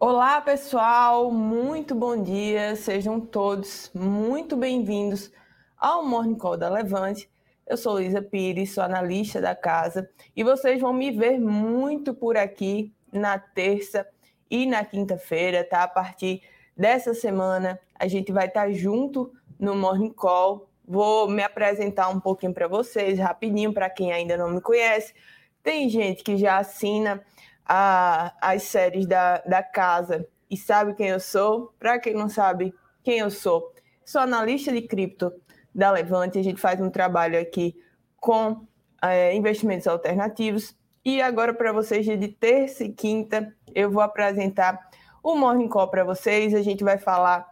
Olá, 0.00 0.40
pessoal, 0.40 1.28
muito 1.32 1.92
bom 1.92 2.22
dia, 2.22 2.76
sejam 2.76 3.20
todos 3.20 3.90
muito 3.92 4.56
bem-vindos 4.56 5.32
ao 5.76 6.06
Morning 6.06 6.36
Call 6.36 6.56
da 6.56 6.68
Levante. 6.68 7.28
Eu 7.66 7.76
sou 7.76 7.94
Luísa 7.94 8.22
Pires, 8.22 8.72
sou 8.72 8.84
analista 8.84 9.40
da 9.40 9.56
casa 9.56 10.08
e 10.36 10.44
vocês 10.44 10.80
vão 10.80 10.92
me 10.92 11.10
ver 11.10 11.40
muito 11.40 12.14
por 12.14 12.36
aqui 12.36 12.94
na 13.12 13.40
terça 13.40 14.06
e 14.48 14.66
na 14.66 14.84
quinta-feira, 14.84 15.64
tá? 15.64 15.82
A 15.82 15.88
partir 15.88 16.42
dessa 16.76 17.12
semana 17.12 17.80
a 17.98 18.06
gente 18.06 18.30
vai 18.30 18.46
estar 18.46 18.70
junto 18.70 19.32
no 19.58 19.74
Morning 19.74 20.12
Call. 20.12 20.68
Vou 20.86 21.28
me 21.28 21.42
apresentar 21.42 22.08
um 22.08 22.20
pouquinho 22.20 22.54
para 22.54 22.68
vocês, 22.68 23.18
rapidinho, 23.18 23.72
para 23.72 23.90
quem 23.90 24.12
ainda 24.12 24.36
não 24.36 24.48
me 24.48 24.60
conhece. 24.60 25.12
Tem 25.60 25.88
gente 25.88 26.22
que 26.22 26.36
já 26.36 26.58
assina 26.58 27.20
a, 27.68 28.34
as 28.40 28.62
séries 28.62 29.06
da, 29.06 29.38
da 29.40 29.62
casa 29.62 30.26
e 30.50 30.56
sabe 30.56 30.94
quem 30.94 31.08
eu 31.08 31.20
sou. 31.20 31.74
Para 31.78 31.98
quem 31.98 32.14
não 32.14 32.28
sabe 32.28 32.74
quem 33.04 33.18
eu 33.18 33.30
sou, 33.30 33.72
sou 34.04 34.22
analista 34.22 34.72
de 34.72 34.82
cripto 34.82 35.32
da 35.74 35.90
Levante. 35.90 36.38
A 36.38 36.42
gente 36.42 36.60
faz 36.60 36.80
um 36.80 36.90
trabalho 36.90 37.38
aqui 37.38 37.76
com 38.18 38.66
é, 39.02 39.34
investimentos 39.34 39.86
alternativos. 39.86 40.74
E 41.04 41.20
agora, 41.22 41.54
para 41.54 41.72
vocês, 41.72 42.04
de 42.04 42.28
terça 42.28 42.84
e 42.84 42.92
quinta, 42.92 43.54
eu 43.74 43.90
vou 43.90 44.02
apresentar 44.02 44.88
o 45.22 45.36
Morning 45.36 45.68
Call 45.68 45.88
para 45.88 46.04
vocês. 46.04 46.54
A 46.54 46.62
gente 46.62 46.82
vai 46.82 46.98
falar 46.98 47.48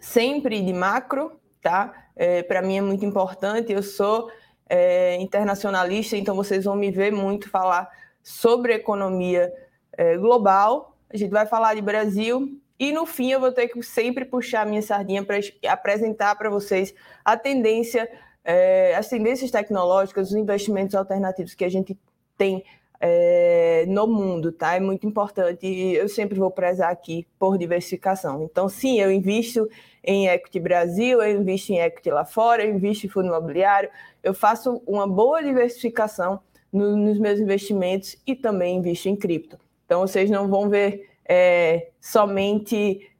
sempre 0.00 0.62
de 0.62 0.72
macro, 0.72 1.38
tá? 1.60 1.92
É, 2.16 2.42
para 2.42 2.62
mim 2.62 2.78
é 2.78 2.80
muito 2.80 3.04
importante. 3.04 3.72
Eu 3.72 3.82
sou 3.82 4.30
é, 4.68 5.16
internacionalista, 5.16 6.16
então 6.16 6.34
vocês 6.34 6.64
vão 6.64 6.76
me 6.76 6.90
ver 6.90 7.12
muito 7.12 7.50
falar 7.50 7.88
sobre 8.30 8.72
economia 8.72 9.52
é, 9.92 10.16
global. 10.16 10.96
A 11.12 11.16
gente 11.16 11.30
vai 11.30 11.46
falar 11.46 11.74
de 11.74 11.82
Brasil 11.82 12.58
e 12.78 12.92
no 12.92 13.04
fim 13.04 13.32
eu 13.32 13.40
vou 13.40 13.52
ter 13.52 13.68
que 13.68 13.82
sempre 13.82 14.24
puxar 14.24 14.62
a 14.62 14.64
minha 14.64 14.80
sardinha 14.80 15.24
para 15.24 15.38
apresentar 15.68 16.36
para 16.36 16.48
vocês 16.48 16.94
a 17.24 17.36
tendência, 17.36 18.10
é, 18.44 18.94
as 18.96 19.08
tendências 19.08 19.50
tecnológicas, 19.50 20.28
os 20.28 20.36
investimentos 20.36 20.94
alternativos 20.94 21.54
que 21.54 21.64
a 21.64 21.68
gente 21.68 21.98
tem 22.38 22.64
é, 23.00 23.84
no 23.88 24.06
mundo, 24.06 24.52
tá? 24.52 24.76
É 24.76 24.80
muito 24.80 25.06
importante 25.06 25.66
e 25.66 25.94
eu 25.96 26.08
sempre 26.08 26.38
vou 26.38 26.50
prezar 26.50 26.90
aqui 26.90 27.26
por 27.38 27.58
diversificação. 27.58 28.42
Então, 28.42 28.68
sim, 28.68 29.00
eu 29.00 29.10
invisto 29.10 29.68
em 30.04 30.28
equity 30.28 30.60
Brasil, 30.60 31.20
eu 31.20 31.40
invisto 31.40 31.72
em 31.72 31.80
equity 31.80 32.10
lá 32.10 32.24
fora, 32.24 32.64
eu 32.64 32.74
invisto 32.74 33.06
em 33.06 33.10
fundo 33.10 33.28
imobiliário, 33.28 33.90
eu 34.22 34.32
faço 34.32 34.82
uma 34.86 35.06
boa 35.06 35.42
diversificação 35.42 36.40
no, 36.72 36.96
nos 36.96 37.18
meus 37.18 37.38
investimentos 37.38 38.16
e 38.26 38.34
também 38.34 38.76
invisto 38.76 39.08
em 39.08 39.16
cripto. 39.16 39.58
Então, 39.84 40.00
vocês 40.00 40.30
não 40.30 40.48
vão 40.48 40.68
ver 40.68 41.10
é, 41.28 41.90
somente 42.00 43.10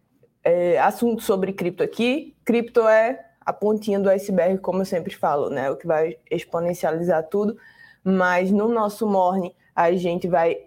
é, 0.44 0.78
assuntos 0.78 1.24
sobre 1.24 1.52
cripto 1.52 1.82
aqui. 1.82 2.34
Cripto 2.44 2.86
é 2.86 3.24
a 3.40 3.52
pontinha 3.52 3.98
do 3.98 4.08
iceberg, 4.08 4.58
como 4.58 4.82
eu 4.82 4.84
sempre 4.84 5.14
falo, 5.14 5.50
né? 5.50 5.70
O 5.70 5.76
que 5.76 5.86
vai 5.86 6.16
exponencializar 6.30 7.26
tudo. 7.28 7.56
Mas 8.04 8.50
no 8.50 8.68
nosso 8.68 9.06
morning, 9.06 9.52
a 9.74 9.92
gente 9.92 10.28
vai 10.28 10.58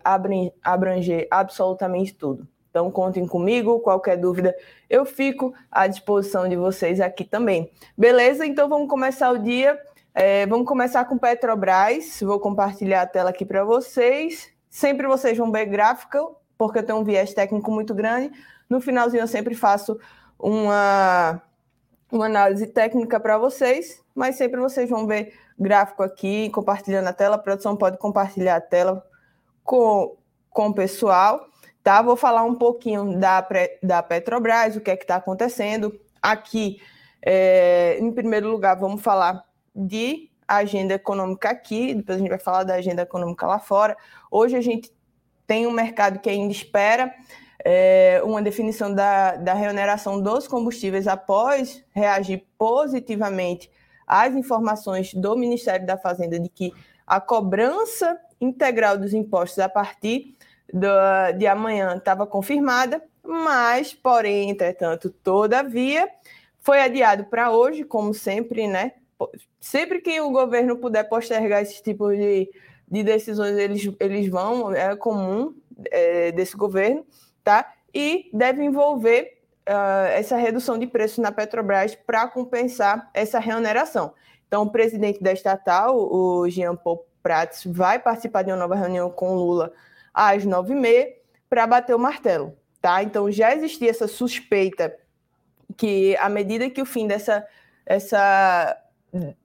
abranger 0.64 1.28
absolutamente 1.32 2.14
tudo. 2.14 2.48
Então, 2.70 2.90
contem 2.90 3.28
comigo. 3.28 3.80
Qualquer 3.80 4.18
dúvida, 4.18 4.56
eu 4.90 5.06
fico 5.06 5.54
à 5.72 5.88
disposição 5.88 6.50
de 6.50 6.56
vocês 6.56 7.00
aqui 7.00 7.24
também. 7.24 7.72
Beleza? 7.98 8.46
Então, 8.46 8.68
vamos 8.68 8.90
começar 8.90 9.32
o 9.32 9.38
dia 9.38 9.80
é, 10.16 10.46
vamos 10.46 10.68
começar 10.68 11.06
com 11.06 11.18
Petrobras. 11.18 12.20
Vou 12.22 12.40
compartilhar 12.40 13.02
a 13.02 13.08
tela 13.08 13.32
aqui 13.32 13.44
para 13.44 13.64
vocês. 13.64 14.52
Sempre 14.70 15.08
vocês 15.08 15.38
vão 15.38 15.52
ver 15.52 15.66
gráfica, 15.66 16.24
porque 16.58 16.80
eu 16.80 16.84
tenho 16.84 17.00
um 17.00 17.04
viés 17.04 17.34
técnico 17.34 17.72
muito 17.72 17.96
grande. 17.96 18.32
No 18.70 18.80
finalzinho 18.80 19.22
eu 19.22 19.28
sempre 19.28 19.56
faço 19.56 20.00
uma, 20.38 21.42
uma 22.12 22.28
análise 22.28 22.68
técnica 22.68 23.20
para 23.20 23.40
vocês, 23.40 24.04
mas 24.14 24.36
sempre 24.36 24.60
vocês 24.60 24.90
vão 24.90 25.08
ver 25.08 25.34
gráfico 25.60 26.04
aqui, 26.04 26.50
compartilhando 26.52 27.08
a 27.08 27.14
tela. 27.14 27.36
A 27.36 27.40
produção 27.40 27.76
pode 27.76 27.98
compartilhar 27.98 28.58
a 28.58 28.62
tela 28.62 29.04
com, 29.64 30.16
com 30.52 30.68
o 30.68 30.74
pessoal. 30.76 31.48
Tá? 31.84 32.02
Vou 32.04 32.16
falar 32.16 32.44
um 32.44 32.56
pouquinho 32.56 33.18
da, 33.20 33.46
da 33.82 34.04
Petrobras, 34.04 34.76
o 34.76 34.82
que 34.82 34.92
é 34.92 34.96
que 34.96 35.04
está 35.04 35.16
acontecendo. 35.16 36.00
Aqui, 36.22 36.80
é, 37.22 37.98
em 38.00 38.12
primeiro 38.12 38.50
lugar, 38.50 38.76
vamos 38.76 39.02
falar 39.02 39.44
de 39.76 40.30
agenda 40.48 40.94
econômica 40.94 41.50
aqui, 41.50 41.94
depois 41.94 42.18
a 42.18 42.20
gente 42.20 42.30
vai 42.30 42.40
falar 42.40 42.64
da 42.64 42.76
agenda 42.76 43.02
econômica 43.02 43.48
lá 43.48 43.60
fora. 43.60 43.98
Hoje 44.30 44.56
a 44.56 44.62
gente 44.62 44.92
tem 45.48 45.66
um 45.68 45.72
mercado 45.72 46.20
que 46.20 46.30
ainda 46.30 46.52
espera 46.52 47.14
é, 47.64 48.22
uma 48.24 48.42
definição 48.42 48.94
da, 48.94 49.36
da 49.36 49.54
reoneração 49.54 50.22
dos 50.22 50.48
combustíveis 50.48 51.08
após 51.08 51.84
reagir 51.92 52.46
positivamente 52.58 53.72
às 54.06 54.36
informações 54.36 55.14
do 55.14 55.36
Ministério 55.36 55.86
da 55.86 55.98
Fazenda 55.98 56.40
de 56.40 56.50
que 56.50 56.74
a 57.08 57.22
cobrança 57.22 58.20
integral 58.40 58.98
dos 58.98 59.14
impostos 59.14 59.60
a 59.60 59.70
partir 59.70 60.36
do, 60.72 60.88
de 61.38 61.48
amanhã 61.48 61.96
estava 61.96 62.28
confirmada, 62.28 63.02
mas, 63.24 63.94
porém, 63.94 64.50
entretanto, 64.50 65.10
todavia, 65.10 66.10
foi 66.60 66.82
adiado 66.82 67.26
para 67.26 67.52
hoje, 67.52 67.84
como 67.84 68.14
sempre, 68.14 68.68
né? 68.68 68.94
Sempre 69.60 70.02
que 70.02 70.20
o 70.22 70.32
governo 70.32 70.78
puder 70.78 71.04
postergar 71.04 71.62
esse 71.62 71.82
tipo 71.82 72.10
de, 72.10 72.50
de 72.88 73.04
decisões, 73.04 73.58
eles, 73.58 73.90
eles 74.00 74.28
vão, 74.30 74.74
é 74.74 74.96
comum 74.96 75.54
é, 75.92 76.32
desse 76.32 76.56
governo, 76.56 77.06
tá? 77.44 77.74
E 77.94 78.30
deve 78.34 78.64
envolver 78.64 79.40
uh, 79.68 80.08
essa 80.14 80.36
redução 80.36 80.78
de 80.78 80.88
preços 80.88 81.20
na 81.20 81.32
Petrobras 81.32 81.96
para 81.96 82.28
compensar 82.28 83.10
essa 83.14 83.40
reoneração. 83.40 84.14
Então, 84.48 84.64
o 84.64 84.70
presidente 84.70 85.22
da 85.22 85.32
estatal, 85.32 85.98
o 85.98 86.48
Jean 86.50 86.76
Paul 86.76 87.06
Prats, 87.22 87.64
vai 87.66 88.00
participar 88.00 88.44
de 88.44 88.52
uma 88.52 88.58
nova 88.58 88.76
reunião 88.76 89.10
com 89.10 89.36
Lula 89.36 89.72
às 90.14 90.46
nove 90.46 90.74
e 90.74 90.76
meia 90.76 91.14
para 91.50 91.66
bater 91.66 91.96
o 91.96 92.00
martelo, 92.00 92.56
tá? 92.82 93.02
Então, 93.02 93.32
já 93.32 93.56
existia 93.56 93.90
essa 93.90 94.08
suspeita 94.08 94.96
que, 95.76 96.16
à 96.18 96.30
medida 96.30 96.70
que 96.70 96.82
o 96.82 96.86
fim 96.86 97.08
dessa 97.08 97.46
essa 97.86 98.78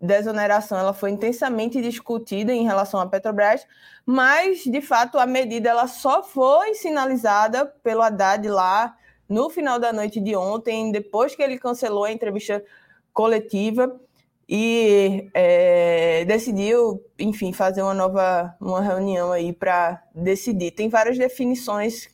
desoneração 0.01 0.79
ela 0.79 0.95
foi 0.95 1.11
intensamente 1.11 1.81
discutida 1.83 2.53
em 2.53 2.65
relação 2.65 2.99
à 3.01 3.07
Petrobras, 3.07 3.67
mas 4.07 4.65
de 4.65 4.81
fato 4.81 5.19
a 5.19 5.27
medida 5.27 5.69
ela 5.69 5.87
só 5.87 6.23
foi 6.23 6.75
sinalizada 6.75 7.67
pelo 7.67 8.03
Haddad 8.03 8.49
lá 8.49 8.97
no 9.29 9.51
final 9.51 9.79
da 9.79 9.93
noite 9.93 10.21
de 10.21 10.35
ontem, 10.35 10.91
depois 10.91 11.35
que 11.35 11.43
ele 11.43 11.59
cancelou 11.59 12.05
a 12.05 12.13
entrevista 12.13 12.65
coletiva 13.13 14.01
e 14.49 15.29
é, 15.35 16.25
decidiu, 16.25 17.05
enfim, 17.19 17.53
fazer 17.53 17.83
uma 17.83 17.93
nova 17.93 18.57
uma 18.59 18.81
reunião 18.81 19.31
aí 19.31 19.53
para 19.53 20.03
decidir. 20.15 20.71
Tem 20.71 20.89
várias 20.89 21.19
definições 21.19 22.09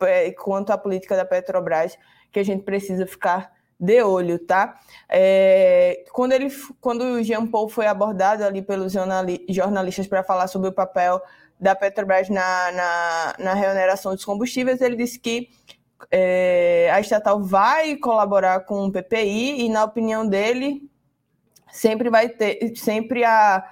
é, 0.00 0.30
quanto 0.32 0.70
à 0.70 0.76
política 0.76 1.16
da 1.16 1.24
Petrobras 1.24 1.96
que 2.30 2.38
a 2.38 2.44
gente 2.44 2.64
precisa 2.64 3.06
ficar 3.06 3.51
de 3.82 4.00
olho, 4.00 4.38
tá? 4.38 4.78
É, 5.08 6.04
quando, 6.12 6.30
ele, 6.30 6.48
quando 6.80 7.02
o 7.02 7.22
Jean 7.24 7.44
Paul 7.48 7.68
foi 7.68 7.88
abordado 7.88 8.44
ali 8.44 8.62
pelos 8.62 8.92
jornalistas 9.48 10.06
para 10.06 10.22
falar 10.22 10.46
sobre 10.46 10.68
o 10.68 10.72
papel 10.72 11.20
da 11.58 11.74
Petrobras 11.74 12.28
na, 12.28 12.70
na, 12.70 13.34
na 13.40 13.54
reoneração 13.54 14.14
dos 14.14 14.24
combustíveis, 14.24 14.80
ele 14.80 14.94
disse 14.94 15.18
que 15.18 15.48
é, 16.12 16.90
a 16.92 17.00
estatal 17.00 17.42
vai 17.42 17.96
colaborar 17.96 18.60
com 18.60 18.86
o 18.86 18.92
PPI 18.92 19.66
e, 19.66 19.68
na 19.68 19.82
opinião 19.82 20.24
dele, 20.28 20.88
sempre 21.72 22.08
vai 22.08 22.28
ter, 22.28 22.76
sempre 22.76 23.24
a, 23.24 23.64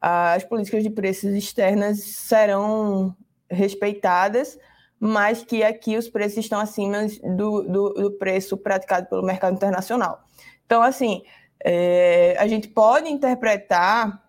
a 0.00 0.34
as 0.34 0.44
políticas 0.44 0.84
de 0.84 0.90
preços 0.90 1.34
externas 1.34 2.00
serão 2.02 3.16
respeitadas 3.50 4.56
mas 4.98 5.42
que 5.42 5.62
aqui 5.62 5.96
os 5.96 6.08
preços 6.08 6.38
estão 6.38 6.58
acima 6.58 7.06
do, 7.36 7.62
do, 7.62 7.88
do 7.94 8.10
preço 8.12 8.56
praticado 8.56 9.06
pelo 9.06 9.22
mercado 9.22 9.54
internacional. 9.54 10.24
Então, 10.64 10.82
assim, 10.82 11.22
é, 11.64 12.36
a 12.38 12.46
gente 12.46 12.68
pode 12.68 13.08
interpretar 13.08 14.22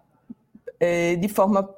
é, 0.80 1.16
de 1.16 1.28
forma 1.28 1.70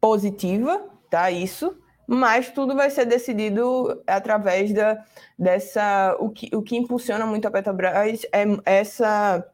positiva, 0.00 0.84
tá? 1.10 1.30
Isso, 1.30 1.76
mas 2.06 2.50
tudo 2.50 2.74
vai 2.74 2.90
ser 2.90 3.04
decidido 3.04 4.02
através 4.06 4.72
da, 4.72 5.04
dessa. 5.38 6.16
O 6.18 6.30
que, 6.30 6.48
o 6.54 6.62
que 6.62 6.76
impulsiona 6.76 7.26
muito 7.26 7.46
a 7.46 7.50
Petrobras 7.50 8.22
é 8.32 8.44
essa 8.64 9.46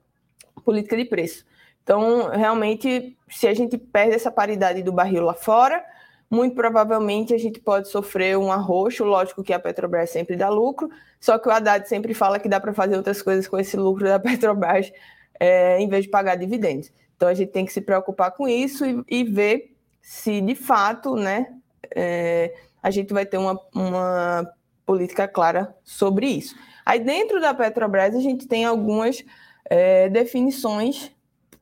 política 0.64 0.97
de 0.97 1.05
preço. 1.05 1.44
Então, 1.82 2.31
realmente, 2.31 3.17
se 3.29 3.47
a 3.47 3.52
gente 3.52 3.76
perde 3.76 4.14
essa 4.14 4.31
paridade 4.31 4.82
do 4.82 4.93
barril 4.93 5.25
lá 5.25 5.35
fora, 5.35 5.85
muito 6.31 6.55
provavelmente 6.55 7.35
a 7.35 7.38
gente 7.38 7.61
pode 7.61 7.88
sofrer 7.88 8.37
um 8.37 8.50
arroxo, 8.50 9.05
lógico 9.05 9.43
que 9.43 9.53
a 9.53 9.59
Petrobras 9.59 10.11
sempre 10.11 10.37
dá 10.37 10.49
lucro, 10.49 10.91
só 11.21 11.38
que 11.38 11.49
o 11.49 11.53
Haddad 11.53 11.88
sempre 11.88 12.15
fala 12.15 12.38
que 12.38 12.49
dá 12.49 12.59
para 12.59 12.75
fazer 12.75 12.97
outras 12.97 13.23
coisas 13.23 13.47
com 13.47 13.59
esse 13.59 13.76
lucro 13.76 14.05
da 14.05 14.19
Petrobras 14.21 14.93
é, 15.38 15.79
em 15.79 15.88
vez 15.88 16.05
de 16.05 16.11
pagar 16.11 16.37
dividendos. 16.37 16.93
Então 17.17 17.29
a 17.29 17.35
gente 17.35 17.53
tem 17.53 17.65
que 17.65 17.73
se 17.73 17.81
preocupar 17.81 18.32
com 18.32 18.49
isso 18.49 18.85
e, 18.85 19.05
e 19.09 19.25
ver 19.25 19.75
se 20.03 20.41
de 20.41 20.55
fato 20.55 21.15
né, 21.15 21.47
é, 21.94 22.55
a 22.82 22.91
gente 22.91 23.12
vai 23.12 23.25
ter 23.25 23.38
uma, 23.38 23.59
uma 23.75 24.47
política 24.85 25.26
clara 25.26 25.75
sobre 25.85 26.26
isso. 26.26 26.55
Aí 26.85 27.00
dentro 27.00 27.41
da 27.41 27.55
Petrobras 27.55 28.15
a 28.15 28.21
gente 28.21 28.47
tem 28.47 28.65
algumas 28.65 29.25
é, 29.65 30.09
definições 30.09 31.11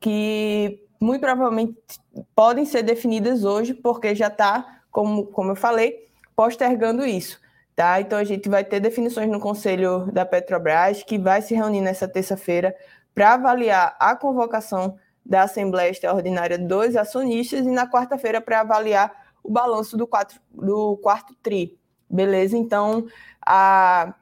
que 0.00 0.81
muito 1.02 1.20
provavelmente 1.20 1.76
podem 2.34 2.64
ser 2.64 2.82
definidas 2.82 3.44
hoje, 3.44 3.74
porque 3.74 4.14
já 4.14 4.28
está, 4.28 4.82
como, 4.90 5.26
como 5.26 5.50
eu 5.50 5.56
falei, 5.56 6.08
postergando 6.36 7.04
isso. 7.04 7.40
Tá? 7.74 8.00
Então 8.00 8.18
a 8.18 8.24
gente 8.24 8.48
vai 8.48 8.64
ter 8.64 8.80
definições 8.80 9.28
no 9.28 9.40
Conselho 9.40 10.10
da 10.12 10.24
Petrobras, 10.24 11.02
que 11.02 11.18
vai 11.18 11.42
se 11.42 11.54
reunir 11.54 11.80
nessa 11.80 12.06
terça-feira 12.06 12.74
para 13.14 13.34
avaliar 13.34 13.96
a 13.98 14.14
convocação 14.14 14.96
da 15.24 15.42
Assembleia 15.42 15.90
Extraordinária 15.90 16.58
dos 16.58 16.96
acionistas 16.96 17.66
e 17.66 17.70
na 17.70 17.90
quarta-feira 17.90 18.40
para 18.40 18.60
avaliar 18.60 19.12
o 19.42 19.50
balanço 19.50 19.96
do, 19.96 20.06
quatro, 20.06 20.40
do 20.52 20.96
quarto 20.98 21.34
TRI. 21.42 21.78
Beleza? 22.08 22.56
Então, 22.56 23.06
a, 23.44 24.14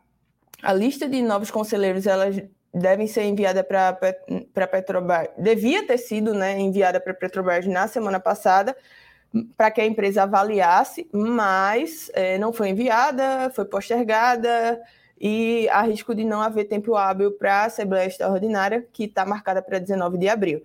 a 0.62 0.72
lista 0.72 1.08
de 1.08 1.20
novos 1.22 1.50
conselheiros 1.50 2.06
elas 2.06 2.42
devem 2.72 3.06
ser 3.06 3.24
enviada 3.24 3.64
para 3.64 4.66
Petrobras. 4.66 5.28
Devia 5.36 5.86
ter 5.86 5.98
sido 5.98 6.32
né, 6.32 6.58
enviada 6.58 7.00
para 7.00 7.12
Petrobras 7.12 7.66
na 7.66 7.88
semana 7.88 8.20
passada, 8.20 8.76
para 9.56 9.70
que 9.70 9.80
a 9.80 9.86
empresa 9.86 10.22
avaliasse, 10.22 11.08
mas 11.12 12.10
é, 12.14 12.38
não 12.38 12.52
foi 12.52 12.70
enviada, 12.70 13.50
foi 13.54 13.64
postergada 13.64 14.80
e 15.20 15.68
há 15.68 15.82
risco 15.82 16.14
de 16.14 16.24
não 16.24 16.40
haver 16.40 16.64
tempo 16.64 16.96
hábil 16.96 17.32
para 17.32 17.62
a 17.62 17.64
Assembleia 17.66 18.06
Extraordinária, 18.06 18.86
que 18.92 19.04
está 19.04 19.24
marcada 19.24 19.60
para 19.60 19.78
19 19.78 20.18
de 20.18 20.28
abril. 20.28 20.62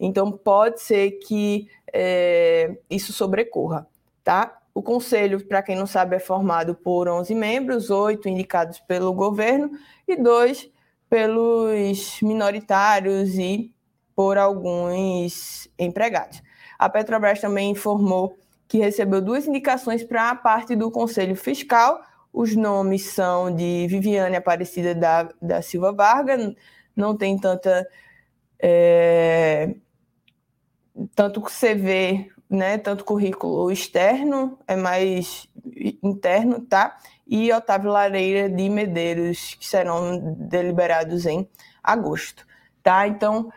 Então, 0.00 0.30
pode 0.32 0.80
ser 0.80 1.12
que 1.26 1.68
é, 1.92 2.76
isso 2.88 3.12
sobrecorra, 3.12 3.86
tá? 4.24 4.58
O 4.72 4.82
conselho, 4.82 5.44
para 5.44 5.60
quem 5.60 5.74
não 5.74 5.86
sabe, 5.86 6.16
é 6.16 6.20
formado 6.20 6.74
por 6.74 7.08
11 7.08 7.34
membros, 7.34 7.90
oito 7.90 8.28
indicados 8.28 8.78
pelo 8.78 9.12
governo 9.12 9.72
e 10.06 10.16
dois 10.16 10.70
pelos 11.08 12.20
minoritários 12.22 13.38
e 13.38 13.72
por 14.14 14.36
alguns 14.36 15.68
empregados. 15.78 16.42
A 16.78 16.88
Petrobras 16.88 17.40
também 17.40 17.70
informou 17.70 18.36
que 18.66 18.78
recebeu 18.78 19.20
duas 19.22 19.46
indicações 19.46 20.04
para 20.04 20.30
a 20.30 20.34
parte 20.34 20.76
do 20.76 20.90
Conselho 20.90 21.34
Fiscal. 21.34 22.00
Os 22.32 22.54
nomes 22.54 23.04
são 23.04 23.54
de 23.54 23.86
Viviane 23.88 24.36
Aparecida 24.36 24.94
da, 24.94 25.28
da 25.40 25.62
Silva 25.62 25.92
Vargas, 25.92 26.54
não 26.94 27.16
tem 27.16 27.38
tanta. 27.38 27.88
É, 28.60 29.74
tanto 31.14 31.40
CV, 31.42 32.28
né, 32.50 32.78
tanto 32.78 33.04
currículo 33.04 33.70
externo, 33.70 34.58
é 34.66 34.74
mais 34.74 35.47
interno, 36.02 36.60
tá? 36.60 36.98
E 37.26 37.52
Otávio 37.52 37.90
Lareira 37.90 38.48
de 38.48 38.68
Medeiros, 38.68 39.54
que 39.54 39.66
serão 39.66 40.34
deliberados 40.36 41.26
em 41.26 41.48
agosto, 41.82 42.46
tá? 42.82 43.06
Então, 43.06 43.52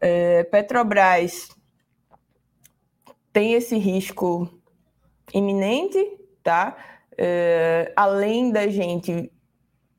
é, 0.00 0.44
Petrobras 0.44 1.48
tem 3.32 3.54
esse 3.54 3.76
risco 3.76 4.48
iminente, 5.32 5.98
tá? 6.42 6.76
É, 7.18 7.92
além 7.96 8.50
da 8.50 8.68
gente 8.68 9.32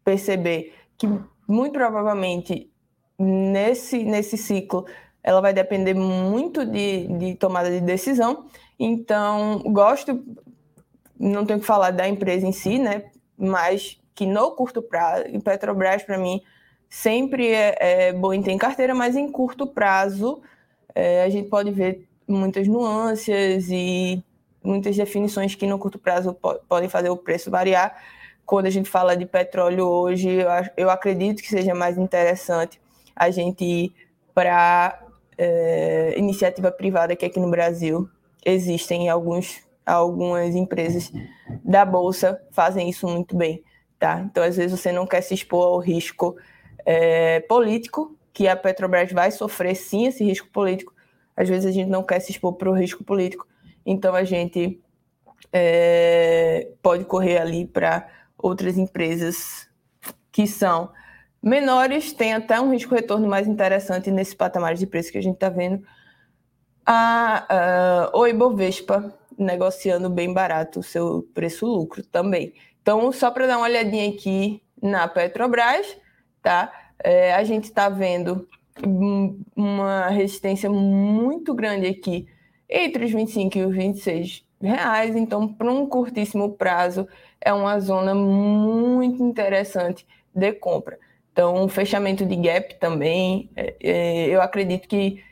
perceber 0.03 0.73
que 0.97 1.07
muito 1.47 1.73
provavelmente 1.73 2.71
nesse, 3.17 4.03
nesse 4.03 4.37
ciclo 4.37 4.85
ela 5.23 5.41
vai 5.41 5.53
depender 5.53 5.93
muito 5.93 6.65
de, 6.65 7.07
de 7.17 7.35
tomada 7.35 7.69
de 7.69 7.81
decisão. 7.81 8.45
Então, 8.79 9.59
gosto, 9.65 10.23
não 11.19 11.45
tenho 11.45 11.59
que 11.59 11.65
falar 11.65 11.91
da 11.91 12.07
empresa 12.07 12.45
em 12.45 12.51
si, 12.51 12.77
né? 12.77 13.05
Mas 13.37 13.99
que 14.13 14.25
no 14.25 14.51
curto 14.51 14.81
prazo, 14.81 15.25
em 15.27 15.39
Petrobras, 15.39 16.03
para 16.03 16.17
mim, 16.17 16.41
sempre 16.89 17.51
é, 17.51 17.75
é 17.79 18.13
bom 18.13 18.33
em 18.33 18.57
carteira, 18.57 18.95
mas 18.95 19.15
em 19.15 19.31
curto 19.31 19.67
prazo 19.67 20.41
é, 20.95 21.23
a 21.23 21.29
gente 21.29 21.49
pode 21.49 21.71
ver 21.71 22.07
muitas 22.27 22.67
nuances 22.67 23.69
e 23.69 24.23
muitas 24.63 24.95
definições 24.95 25.55
que 25.55 25.67
no 25.67 25.77
curto 25.77 25.99
prazo 25.99 26.35
podem 26.67 26.89
fazer 26.89 27.09
o 27.09 27.17
preço 27.17 27.51
variar. 27.51 28.01
Quando 28.45 28.65
a 28.65 28.69
gente 28.69 28.89
fala 28.89 29.15
de 29.15 29.25
petróleo 29.25 29.85
hoje, 29.85 30.39
eu 30.75 30.89
acredito 30.89 31.41
que 31.41 31.49
seja 31.49 31.75
mais 31.75 31.97
interessante 31.97 32.79
a 33.15 33.29
gente 33.29 33.63
ir 33.63 33.95
para 34.33 34.99
é, 35.37 36.15
iniciativa 36.17 36.71
privada 36.71 37.15
que 37.15 37.25
aqui 37.25 37.39
no 37.39 37.49
Brasil 37.49 38.09
existem 38.45 39.09
alguns 39.09 39.66
algumas 39.93 40.53
empresas 40.53 41.11
da 41.63 41.85
bolsa 41.85 42.39
fazem 42.51 42.89
isso 42.89 43.07
muito 43.07 43.35
bem, 43.35 43.63
tá? 43.97 44.19
Então 44.19 44.43
às 44.43 44.57
vezes 44.57 44.77
você 44.77 44.91
não 44.91 45.07
quer 45.07 45.21
se 45.21 45.33
expor 45.33 45.65
ao 45.65 45.79
risco 45.79 46.35
é, 46.85 47.39
político 47.41 48.17
que 48.33 48.47
a 48.47 48.55
Petrobras 48.55 49.11
vai 49.11 49.31
sofrer 49.31 49.75
sim 49.75 50.05
esse 50.05 50.23
risco 50.23 50.47
político, 50.49 50.93
às 51.35 51.47
vezes 51.47 51.65
a 51.65 51.71
gente 51.71 51.89
não 51.89 52.03
quer 52.03 52.19
se 52.19 52.31
expor 52.31 52.53
para 52.53 52.69
o 52.69 52.73
risco 52.73 53.03
político, 53.03 53.47
então 53.85 54.13
a 54.13 54.23
gente 54.23 54.79
é, 55.51 56.67
pode 56.81 57.05
correr 57.05 57.37
ali 57.37 57.65
para 57.65 58.07
outras 58.37 58.77
empresas 58.77 59.67
que 60.31 60.45
são 60.45 60.91
menores, 61.41 62.11
tem 62.11 62.33
até 62.33 62.59
um 62.59 62.71
risco 62.71 62.93
retorno 62.93 63.27
mais 63.27 63.47
interessante 63.47 64.11
nesse 64.11 64.35
patamar 64.35 64.75
de 64.75 64.85
preço 64.85 65.11
que 65.11 65.17
a 65.17 65.23
gente 65.23 65.35
está 65.35 65.49
vendo. 65.49 65.81
A, 66.85 67.45
a, 67.49 68.17
o 68.17 68.25
Ibovespa 68.27 69.13
negociando 69.37 70.09
bem 70.09 70.33
barato 70.33 70.79
o 70.79 70.83
seu 70.83 71.27
preço-lucro 71.33 72.03
também. 72.03 72.53
Então, 72.81 73.11
só 73.11 73.29
para 73.29 73.47
dar 73.47 73.57
uma 73.57 73.67
olhadinha 73.67 74.09
aqui 74.09 74.61
na 74.81 75.07
Petrobras, 75.07 75.97
tá? 76.41 76.71
É, 77.03 77.33
a 77.33 77.43
gente 77.43 77.65
está 77.65 77.89
vendo 77.89 78.47
uma 79.55 80.07
resistência 80.07 80.69
muito 80.69 81.53
grande 81.53 81.87
aqui 81.87 82.27
entre 82.69 83.05
os 83.05 83.11
25 83.11 83.57
e 83.57 83.65
os 83.65 83.75
26 83.75 84.45
reais. 84.61 85.15
Então, 85.15 85.47
para 85.47 85.71
um 85.71 85.87
curtíssimo 85.87 86.53
prazo, 86.53 87.07
é 87.39 87.53
uma 87.53 87.79
zona 87.79 88.13
muito 88.13 89.23
interessante 89.23 90.05
de 90.33 90.53
compra. 90.53 90.99
Então, 91.31 91.67
fechamento 91.67 92.25
de 92.25 92.35
gap 92.35 92.75
também, 92.79 93.49
é, 93.55 93.75
é, 93.79 94.27
eu 94.27 94.41
acredito 94.41 94.87
que 94.87 95.23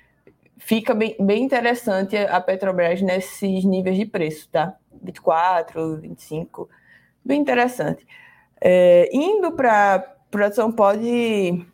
fica 0.57 0.93
bem, 0.93 1.15
bem 1.19 1.43
interessante 1.43 2.17
a 2.17 2.39
Petrobras 2.41 3.01
nesses 3.01 3.63
níveis 3.63 3.97
de 3.97 4.05
preço, 4.05 4.49
tá? 4.49 4.75
24, 5.01 5.97
25, 6.01 6.69
bem 7.23 7.41
interessante. 7.41 8.05
É, 8.61 9.09
indo 9.13 9.51
para 9.51 9.99
produção, 10.31 10.71
pode 10.71 11.65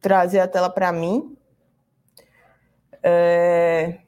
trazer 0.00 0.40
a 0.40 0.48
tela 0.48 0.70
para 0.70 0.92
mim. 0.92 1.36
É... 3.02 3.98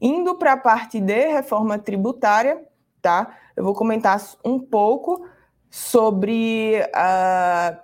Indo 0.00 0.36
para 0.36 0.52
a 0.52 0.56
parte 0.56 1.00
de 1.00 1.28
reforma 1.28 1.78
tributária, 1.78 2.62
tá? 3.02 3.36
Eu 3.56 3.64
vou 3.64 3.74
comentar 3.74 4.20
um 4.44 4.58
pouco 4.58 5.26
sobre 5.68 6.86
a... 6.94 7.82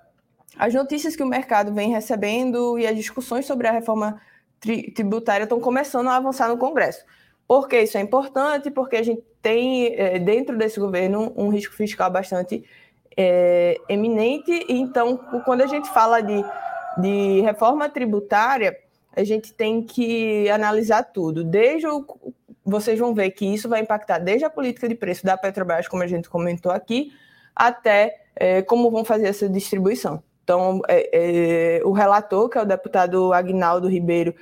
as 0.58 0.72
notícias 0.72 1.16
que 1.16 1.22
o 1.22 1.26
mercado 1.26 1.72
vem 1.72 1.90
recebendo 1.90 2.78
e 2.78 2.86
as 2.86 2.96
discussões 2.96 3.46
sobre 3.46 3.66
a 3.68 3.72
reforma 3.72 4.20
tri 4.20 4.33
tributária 4.94 5.44
estão 5.44 5.60
começando 5.60 6.08
a 6.08 6.16
avançar 6.16 6.48
no 6.48 6.58
Congresso. 6.58 7.04
Por 7.46 7.68
que 7.68 7.80
isso 7.80 7.98
é 7.98 8.00
importante? 8.00 8.70
Porque 8.70 8.96
a 8.96 9.02
gente 9.02 9.22
tem 9.42 9.94
é, 9.94 10.18
dentro 10.18 10.56
desse 10.56 10.80
governo 10.80 11.32
um 11.36 11.48
risco 11.48 11.74
fiscal 11.74 12.10
bastante 12.10 12.64
é, 13.16 13.76
eminente. 13.88 14.64
Então, 14.68 15.16
quando 15.44 15.62
a 15.62 15.66
gente 15.66 15.88
fala 15.90 16.20
de 16.20 16.44
de 16.96 17.40
reforma 17.40 17.88
tributária, 17.88 18.78
a 19.14 19.24
gente 19.24 19.52
tem 19.52 19.82
que 19.82 20.48
analisar 20.50 21.02
tudo. 21.04 21.44
Desde 21.44 21.86
o, 21.86 22.04
vocês 22.64 22.98
vão 22.98 23.14
ver 23.14 23.30
que 23.30 23.44
isso 23.44 23.68
vai 23.68 23.80
impactar 23.80 24.18
desde 24.18 24.44
a 24.44 24.50
política 24.50 24.88
de 24.88 24.94
preço 24.94 25.24
da 25.24 25.36
Petrobras, 25.36 25.88
como 25.88 26.02
a 26.02 26.06
gente 26.06 26.28
comentou 26.28 26.72
aqui, 26.72 27.12
até 27.54 28.20
é, 28.34 28.62
como 28.62 28.90
vão 28.90 29.04
fazer 29.04 29.28
essa 29.28 29.48
distribuição. 29.48 30.22
Então, 30.44 30.82
é, 30.86 31.78
é, 31.78 31.84
o 31.84 31.90
relator, 31.90 32.50
que 32.50 32.58
é 32.58 32.62
o 32.62 32.66
deputado 32.66 33.32
Agnaldo 33.32 33.88
Ribeiro, 33.88 34.34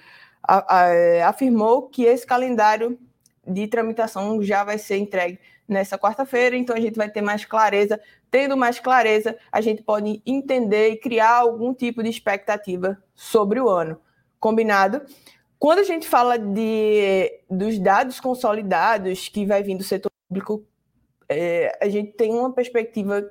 a, 0.43 0.81
a, 0.81 0.89
é, 0.89 1.23
afirmou 1.23 1.89
que 1.89 2.03
esse 2.03 2.27
calendário 2.27 2.99
de 3.47 3.69
tramitação 3.69 4.43
já 4.43 4.65
vai 4.65 4.79
ser 4.79 4.97
entregue 4.97 5.39
nessa 5.69 5.97
quarta-feira, 5.97 6.57
então 6.57 6.77
a 6.77 6.81
gente 6.81 6.97
vai 6.97 7.09
ter 7.09 7.23
mais 7.23 7.45
clareza. 7.45 8.01
Tendo 8.31 8.57
mais 8.57 8.81
clareza, 8.81 9.39
a 9.51 9.61
gente 9.61 9.83
pode 9.83 10.21
entender 10.27 10.91
e 10.91 10.97
criar 10.97 11.37
algum 11.37 11.73
tipo 11.73 12.03
de 12.03 12.11
expectativa 12.11 13.01
sobre 13.15 13.61
o 13.61 13.69
ano. 13.69 14.01
Combinado? 14.41 15.03
Quando 15.57 15.79
a 15.79 15.85
gente 15.85 16.09
fala 16.09 16.37
de, 16.37 17.41
dos 17.49 17.79
dados 17.79 18.19
consolidados 18.19 19.29
que 19.29 19.47
vai 19.47 19.63
vir 19.63 19.77
do 19.77 19.85
setor 19.85 20.11
público, 20.29 20.65
é, 21.29 21.79
a 21.81 21.89
gente 21.89 22.13
tem 22.13 22.33
uma 22.33 22.53
perspectiva 22.53 23.25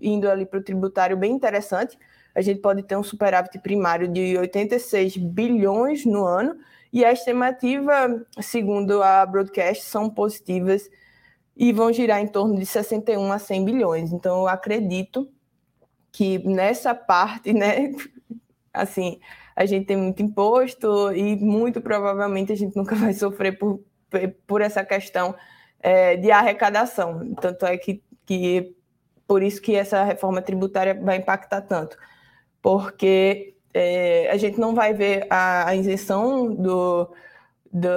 indo 0.00 0.30
ali 0.30 0.46
para 0.46 0.60
o 0.60 0.62
tributário 0.62 1.16
bem 1.16 1.32
interessante. 1.32 1.98
A 2.34 2.40
gente 2.40 2.60
pode 2.60 2.82
ter 2.82 2.96
um 2.96 3.02
superávit 3.02 3.58
primário 3.58 4.08
de 4.08 4.36
86 4.36 5.16
bilhões 5.16 6.04
no 6.04 6.24
ano, 6.24 6.56
e 6.92 7.04
a 7.04 7.12
estimativa, 7.12 8.24
segundo 8.40 9.02
a 9.02 9.24
Broadcast, 9.26 9.84
são 9.84 10.08
positivas 10.08 10.88
e 11.56 11.72
vão 11.72 11.92
girar 11.92 12.20
em 12.20 12.26
torno 12.26 12.58
de 12.58 12.64
61 12.64 13.32
a 13.32 13.38
100 13.38 13.64
bilhões. 13.64 14.12
Então, 14.12 14.40
eu 14.40 14.48
acredito 14.48 15.30
que 16.12 16.38
nessa 16.38 16.94
parte, 16.94 17.52
né, 17.52 17.92
assim, 18.72 19.20
a 19.54 19.66
gente 19.66 19.86
tem 19.86 19.96
muito 19.96 20.22
imposto 20.22 21.12
e 21.12 21.36
muito 21.36 21.80
provavelmente 21.80 22.52
a 22.52 22.56
gente 22.56 22.76
nunca 22.76 22.94
vai 22.94 23.12
sofrer 23.12 23.58
por, 23.58 23.80
por 24.46 24.62
essa 24.62 24.84
questão 24.84 25.34
é, 25.80 26.16
de 26.16 26.30
arrecadação. 26.30 27.34
Tanto 27.34 27.66
é 27.66 27.76
que, 27.76 28.02
que 28.24 28.74
por 29.28 29.42
isso 29.42 29.60
que 29.60 29.76
essa 29.76 30.02
reforma 30.02 30.40
tributária 30.40 30.94
vai 30.94 31.18
impactar 31.18 31.60
tanto, 31.60 31.98
porque 32.62 33.54
é, 33.74 34.30
a 34.30 34.38
gente 34.38 34.58
não 34.58 34.74
vai 34.74 34.94
ver 34.94 35.26
a, 35.28 35.68
a 35.68 35.76
isenção 35.76 36.52
do, 36.54 37.14
do, 37.70 37.88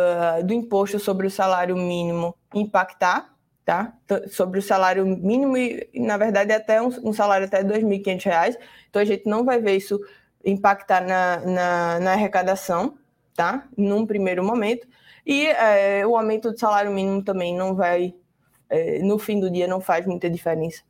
do 0.46 0.54
imposto 0.54 1.00
sobre 1.00 1.26
o 1.26 1.32
salário 1.32 1.76
mínimo 1.78 2.36
impactar, 2.54 3.34
tá? 3.64 3.94
Sobre 4.30 4.60
o 4.60 4.62
salário 4.62 5.06
mínimo 5.06 5.56
e, 5.58 5.90
na 5.96 6.18
verdade, 6.18 6.52
até 6.52 6.82
um, 6.82 6.90
um 7.02 7.14
salário 7.14 7.48
até 7.48 7.60
R$ 7.60 7.64
2.500. 7.64 8.58
Então, 8.90 9.02
a 9.02 9.06
gente 9.06 9.26
não 9.26 9.46
vai 9.46 9.62
ver 9.62 9.78
isso 9.78 10.00
impactar 10.44 11.02
na, 11.06 11.38
na, 11.46 12.00
na 12.02 12.12
arrecadação, 12.12 12.98
tá? 13.34 13.70
Num 13.78 14.06
primeiro 14.06 14.44
momento. 14.44 14.86
E 15.26 15.48
é, 15.48 16.06
o 16.06 16.18
aumento 16.18 16.52
do 16.52 16.60
salário 16.60 16.92
mínimo 16.92 17.24
também 17.24 17.56
não 17.56 17.74
vai, 17.74 18.14
é, 18.70 19.00
no 19.00 19.18
fim 19.18 19.40
do 19.40 19.50
dia, 19.50 19.68
não 19.68 19.80
faz 19.80 20.06
muita 20.06 20.30
diferença 20.30 20.82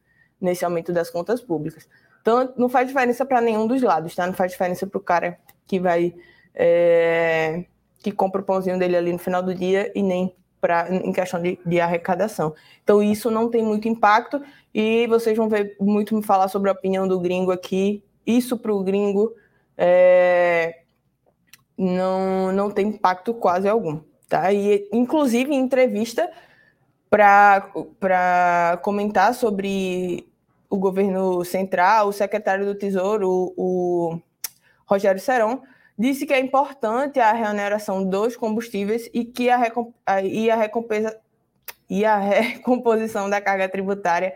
nesse 0.42 0.66
aumento 0.66 0.92
das 0.92 1.10
contas 1.10 1.40
públicas. 1.40 1.88
Então, 2.22 2.54
não 2.58 2.68
faz 2.68 2.88
diferença 2.88 3.26
para 3.26 3.40
nenhum 3.40 3.68
dos 3.68 3.82
lados, 3.82 4.16
tá? 4.16 4.26
Não 4.28 4.34
faz 4.34 4.52
diferença 4.52 4.86
para 4.86 4.98
o 4.98 5.02
cara 5.02 5.40
que 5.68 5.80
vai. 5.80 6.14
É, 6.54 7.66
que 8.00 8.12
compra 8.12 8.42
o 8.42 8.44
pãozinho 8.44 8.78
dele 8.78 8.98
ali 8.98 9.14
no 9.14 9.20
final 9.20 9.42
do 9.42 9.54
dia 9.54 9.92
e 9.96 10.02
nem 10.02 10.36
pra, 10.60 10.88
em 10.90 11.12
questão 11.14 11.42
de, 11.42 11.60
de, 11.66 11.80
arrecadação. 11.80 12.54
Então, 12.84 13.02
isso 13.02 13.32
não 13.32 13.50
tem 13.50 13.64
muito 13.64 13.88
impacto 13.88 14.42
e 14.74 15.08
vocês 15.08 15.38
vão 15.38 15.48
ver 15.48 15.76
muito 15.80 16.16
me 16.16 16.24
falar 16.24 16.48
sobre 16.48 16.70
a 16.70 16.74
opinião 16.74 17.08
do 17.08 17.20
gringo 17.20 17.52
aqui. 17.52 18.04
Isso 18.26 18.58
para 18.58 18.74
o 18.74 18.84
gringo 18.84 19.34
é, 19.78 20.82
não, 21.78 22.52
não 22.52 22.70
tem 22.70 22.88
impacto 22.88 23.34
quase 23.34 23.68
algum. 23.68 24.02
Tá? 24.28 24.54
E, 24.54 24.88
inclusive, 24.92 25.54
em 25.54 25.60
entrevista 25.60 26.30
para 27.10 28.80
comentar 28.82 29.34
sobre 29.34 30.31
o 30.72 30.78
governo 30.78 31.44
central, 31.44 32.08
o 32.08 32.14
secretário 32.14 32.66
do 32.66 32.74
Tesouro, 32.74 33.30
o, 33.30 33.54
o 33.58 34.22
Rogério 34.86 35.20
Seron, 35.20 35.62
disse 36.00 36.26
que 36.26 36.34
é 36.34 36.40
importante 36.40 37.20
a 37.20 37.34
reoneração 37.34 38.06
dos 38.06 38.38
combustíveis 38.38 39.10
e 39.14 39.26
que 39.26 39.50
a, 39.50 39.60
e 40.24 40.50
a 40.50 40.56
recompensa 40.56 41.20
e 41.90 42.06
a 42.06 42.18
recomposição 42.18 43.30
da 43.30 43.42
carga 43.42 43.68
tributária 43.68 44.34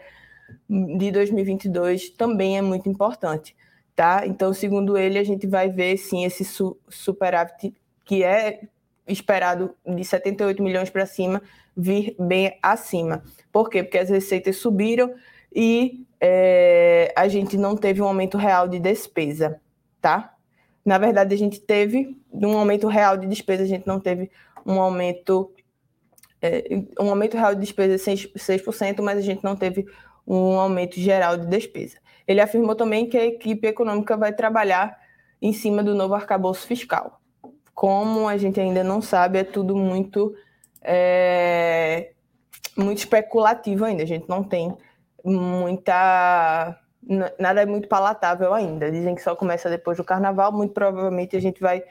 de 0.69 1.09
2022 1.09 2.09
também 2.09 2.57
é 2.57 2.61
muito 2.61 2.89
importante, 2.89 3.55
tá? 3.95 4.27
Então, 4.27 4.53
segundo 4.53 4.97
ele, 4.97 5.17
a 5.17 5.23
gente 5.23 5.47
vai 5.47 5.69
ver 5.69 5.95
sim 5.95 6.25
esse 6.25 6.43
su 6.43 6.77
superávit 6.89 7.73
que 8.03 8.25
é 8.25 8.59
esperado 9.07 9.73
de 9.85 10.03
78 10.03 10.61
milhões 10.61 10.89
para 10.89 11.05
cima 11.05 11.41
vir 11.77 12.13
bem 12.19 12.57
acima. 12.61 13.23
Por 13.53 13.69
quê? 13.69 13.83
Porque 13.83 13.99
as 13.99 14.09
receitas 14.09 14.57
subiram 14.57 15.13
e 15.55 16.05
é, 16.19 17.13
a 17.15 17.27
gente 17.29 17.57
não 17.57 17.77
teve 17.77 18.01
um 18.01 18.05
aumento 18.05 18.37
real 18.37 18.67
de 18.67 18.77
despesa, 18.77 19.61
tá? 20.01 20.35
Na 20.83 20.97
verdade, 20.97 21.33
a 21.33 21.37
gente 21.37 21.61
teve 21.61 22.17
um 22.31 22.57
aumento 22.57 22.87
real 22.87 23.15
de 23.15 23.25
despesa, 23.25 23.63
a 23.63 23.67
gente 23.67 23.87
não 23.87 23.99
teve 23.99 24.29
um 24.65 24.81
aumento 24.81 25.51
é, 26.41 26.63
um 26.99 27.09
aumento 27.09 27.37
real 27.37 27.55
de 27.55 27.61
despesa 27.61 27.95
de 27.95 28.03
6%, 28.03 28.33
6%, 28.35 29.01
mas 29.01 29.17
a 29.17 29.21
gente 29.21 29.43
não 29.43 29.55
teve 29.55 29.85
um 30.27 30.59
aumento 30.59 30.99
geral 30.99 31.37
de 31.37 31.47
despesa. 31.47 31.97
Ele 32.27 32.41
afirmou 32.41 32.75
também 32.75 33.07
que 33.07 33.17
a 33.17 33.25
equipe 33.25 33.67
econômica 33.67 34.17
vai 34.17 34.33
trabalhar 34.33 34.99
em 35.41 35.53
cima 35.53 35.83
do 35.83 35.95
novo 35.95 36.13
arcabouço 36.13 36.67
fiscal. 36.67 37.21
Como 37.73 38.27
a 38.27 38.37
gente 38.37 38.59
ainda 38.59 38.83
não 38.83 39.01
sabe, 39.01 39.39
é 39.39 39.43
tudo 39.43 39.75
muito, 39.75 40.35
é, 40.81 42.11
muito 42.75 42.99
especulativo 42.99 43.85
ainda. 43.85 44.03
A 44.03 44.07
gente 44.07 44.27
não 44.27 44.43
tem 44.43 44.75
muita 45.25 46.79
nada 47.39 47.61
é 47.61 47.65
muito 47.65 47.87
palatável 47.87 48.53
ainda. 48.53 48.91
Dizem 48.91 49.15
que 49.15 49.21
só 49.21 49.35
começa 49.35 49.69
depois 49.69 49.97
do 49.97 50.03
carnaval, 50.03 50.51
muito 50.51 50.73
provavelmente 50.73 51.35
a 51.35 51.39
gente 51.39 51.61
vai, 51.61 51.83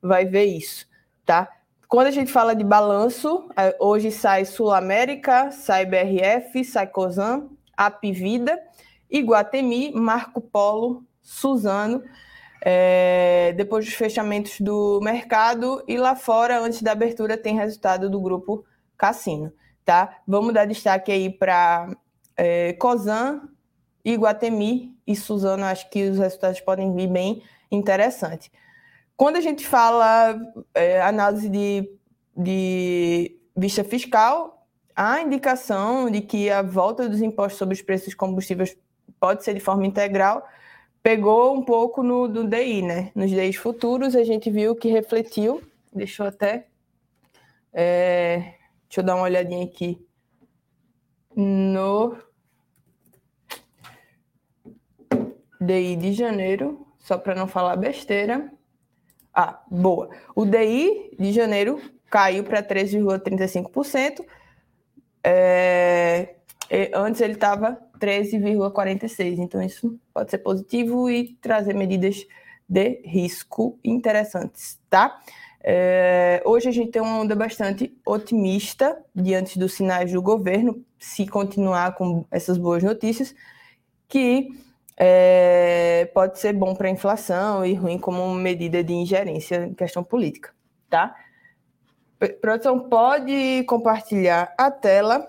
vai 0.00 0.24
ver 0.24 0.44
isso, 0.44 0.86
tá? 1.24 1.48
Quando 1.88 2.06
a 2.06 2.12
gente 2.12 2.30
fala 2.30 2.54
de 2.54 2.62
balanço, 2.62 3.48
é, 3.56 3.76
hoje 3.80 4.12
sai 4.12 4.44
Sul 4.44 4.72
América, 4.72 5.50
sai 5.50 5.84
BRF, 5.84 6.64
sai 6.64 6.86
Cosan, 6.86 7.48
Apivida, 7.76 8.56
Iguatemi, 9.10 9.90
Marco 9.92 10.40
Polo, 10.40 11.04
Suzano, 11.20 12.02
é, 12.62 13.52
depois 13.56 13.84
dos 13.84 13.94
fechamentos 13.94 14.60
do 14.60 15.00
mercado 15.02 15.82
e 15.88 15.96
lá 15.96 16.14
fora, 16.14 16.60
antes 16.60 16.80
da 16.80 16.92
abertura, 16.92 17.36
tem 17.36 17.56
resultado 17.56 18.08
do 18.08 18.20
grupo 18.20 18.64
Cassino, 18.96 19.52
tá? 19.84 20.18
Vamos 20.28 20.54
dar 20.54 20.66
destaque 20.66 21.10
aí 21.10 21.28
para 21.28 21.88
é, 22.40 22.72
Cosan, 22.72 23.42
Iguatemi 24.02 24.96
e 25.06 25.14
Suzano, 25.14 25.62
acho 25.66 25.90
que 25.90 26.08
os 26.08 26.16
resultados 26.16 26.58
podem 26.62 26.94
vir 26.94 27.06
bem 27.06 27.42
interessantes. 27.70 28.50
Quando 29.14 29.36
a 29.36 29.42
gente 29.42 29.66
fala 29.66 30.40
é, 30.74 31.02
análise 31.02 31.50
de, 31.50 31.92
de 32.34 33.38
vista 33.54 33.84
fiscal, 33.84 34.66
há 34.96 35.20
indicação 35.20 36.10
de 36.10 36.22
que 36.22 36.48
a 36.48 36.62
volta 36.62 37.06
dos 37.06 37.20
impostos 37.20 37.58
sobre 37.58 37.74
os 37.74 37.82
preços 37.82 38.08
de 38.08 38.16
combustíveis 38.16 38.74
pode 39.20 39.44
ser 39.44 39.52
de 39.52 39.60
forma 39.60 39.86
integral, 39.86 40.48
pegou 41.02 41.54
um 41.54 41.62
pouco 41.62 42.02
no 42.02 42.26
do 42.26 42.48
DI, 42.48 42.80
né? 42.80 43.12
Nos 43.14 43.28
DIs 43.30 43.56
futuros, 43.56 44.16
a 44.16 44.24
gente 44.24 44.50
viu 44.50 44.74
que 44.74 44.88
refletiu. 44.88 45.62
Deixa 45.92 46.22
eu 46.22 46.28
até. 46.28 46.68
É, 47.70 48.54
deixa 48.88 49.00
eu 49.00 49.04
dar 49.04 49.16
uma 49.16 49.24
olhadinha 49.24 49.62
aqui 49.62 50.02
no 51.36 52.16
DI 55.60 55.96
de 55.96 56.12
janeiro, 56.12 56.86
só 56.98 57.18
para 57.18 57.34
não 57.34 57.46
falar 57.46 57.76
besteira. 57.76 58.50
Ah, 59.32 59.62
boa. 59.70 60.10
O 60.34 60.44
DI 60.44 61.16
de 61.18 61.32
janeiro 61.32 61.80
caiu 62.08 62.44
para 62.44 62.62
13,35%. 62.62 64.24
É, 65.22 66.36
antes 66.94 67.20
ele 67.20 67.34
estava 67.34 67.78
13,46%. 67.98 69.38
Então, 69.38 69.62
isso 69.62 69.98
pode 70.12 70.30
ser 70.30 70.38
positivo 70.38 71.10
e 71.10 71.36
trazer 71.40 71.74
medidas 71.74 72.26
de 72.68 73.02
risco 73.04 73.78
interessantes, 73.84 74.78
tá? 74.88 75.20
É, 75.62 76.42
hoje 76.46 76.68
a 76.68 76.72
gente 76.72 76.90
tem 76.90 77.02
uma 77.02 77.18
onda 77.18 77.36
bastante 77.36 77.94
otimista 78.06 78.98
diante 79.14 79.58
dos 79.58 79.74
sinais 79.74 80.10
do 80.12 80.22
governo, 80.22 80.82
se 80.98 81.26
continuar 81.26 81.94
com 81.96 82.24
essas 82.30 82.56
boas 82.56 82.82
notícias, 82.82 83.34
que 84.08 84.48
é, 84.96 86.10
pode 86.12 86.38
ser 86.38 86.52
bom 86.52 86.74
para 86.74 86.88
a 86.88 86.90
inflação 86.90 87.64
e 87.64 87.74
ruim 87.74 87.98
como 87.98 88.34
medida 88.34 88.84
de 88.84 88.92
ingerência 88.92 89.64
em 89.64 89.74
questão 89.74 90.04
política, 90.04 90.52
tá? 90.88 91.14
Produção, 92.40 92.78
pode 92.80 93.64
compartilhar 93.64 94.54
a 94.58 94.70
tela. 94.70 95.26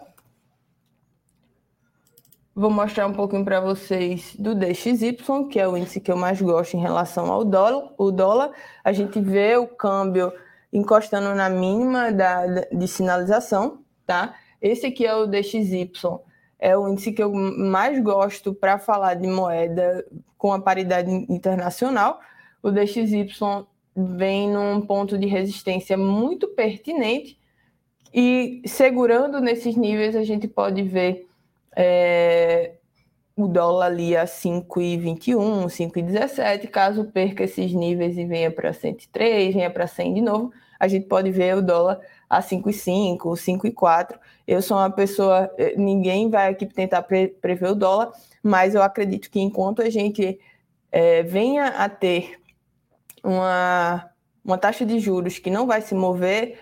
Vou 2.54 2.70
mostrar 2.70 3.08
um 3.08 3.14
pouquinho 3.14 3.46
para 3.46 3.62
vocês 3.62 4.36
do 4.36 4.54
DXY, 4.54 5.16
que 5.50 5.58
é 5.58 5.66
o 5.66 5.78
índice 5.78 6.02
que 6.02 6.12
eu 6.12 6.18
mais 6.18 6.42
gosto 6.42 6.76
em 6.76 6.82
relação 6.82 7.32
ao 7.32 7.46
dólar. 7.46 7.94
O 7.98 8.12
dólar, 8.12 8.52
a 8.84 8.92
gente 8.92 9.22
vê 9.22 9.56
o 9.56 9.68
câmbio 9.68 10.34
encostando 10.74 11.34
na 11.34 11.50
mínima 11.50 12.12
da, 12.12 12.46
de 12.46 12.88
sinalização, 12.90 13.80
tá? 14.06 14.36
Esse 14.62 14.88
aqui 14.88 15.06
é 15.06 15.16
o 15.16 15.26
DXY 15.26 15.92
é 16.62 16.78
o 16.78 16.88
índice 16.88 17.12
que 17.12 17.24
eu 17.24 17.34
mais 17.34 18.00
gosto 18.02 18.54
para 18.54 18.78
falar 18.78 19.16
de 19.16 19.28
moeda 19.28 20.06
com 20.38 20.54
a 20.54 20.62
paridade 20.62 21.10
internacional. 21.28 22.20
O 22.62 22.70
DXY 22.70 23.28
vem 23.96 24.48
num 24.48 24.80
ponto 24.82 25.18
de 25.18 25.26
resistência 25.26 25.98
muito 25.98 26.48
pertinente 26.50 27.38
e 28.14 28.62
segurando 28.66 29.42
nesses 29.42 29.76
níveis 29.76 30.16
a 30.16 30.24
gente 30.24 30.48
pode 30.48 30.84
ver 30.84 31.28
é, 31.76 32.76
o 33.36 33.48
dólar 33.48 33.88
ali 33.88 34.16
a 34.16 34.26
5,21, 34.26 35.66
5,17. 35.66 36.68
Caso 36.68 37.06
perca 37.06 37.44
esses 37.44 37.74
níveis 37.74 38.18
e 38.18 38.26
venha 38.26 38.52
para 38.52 38.72
103, 38.72 39.56
venha 39.56 39.72
para 39.72 39.88
100 39.88 40.14
de 40.14 40.22
novo, 40.22 40.52
a 40.80 40.88
gente 40.88 41.08
pode 41.08 41.32
ver 41.32 41.56
o 41.58 41.62
dólar 41.62 42.00
a 42.32 42.42
5,5, 42.42 43.36
5,4. 43.36 44.18
Eu 44.48 44.62
sou 44.62 44.78
uma 44.78 44.90
pessoa, 44.90 45.54
eh, 45.58 45.76
ninguém 45.76 46.30
vai 46.30 46.50
aqui 46.50 46.66
tentar 46.66 47.02
pre 47.02 47.28
prever 47.28 47.72
o 47.72 47.76
dólar, 47.76 48.14
mas 48.42 48.74
eu 48.74 48.82
acredito 48.82 49.30
que 49.30 49.42
enquanto 49.42 49.82
a 49.82 49.90
gente 49.90 50.40
é, 50.90 51.24
venha 51.24 51.68
a 51.68 51.90
ter 51.90 52.40
uma, 53.22 54.10
uma 54.46 54.58
taxa 54.58 54.86
de 54.86 54.98
juros 54.98 55.40
que 55.40 55.50
não 55.50 55.68
vai 55.68 55.82
se 55.82 55.94
mover, 55.94 56.58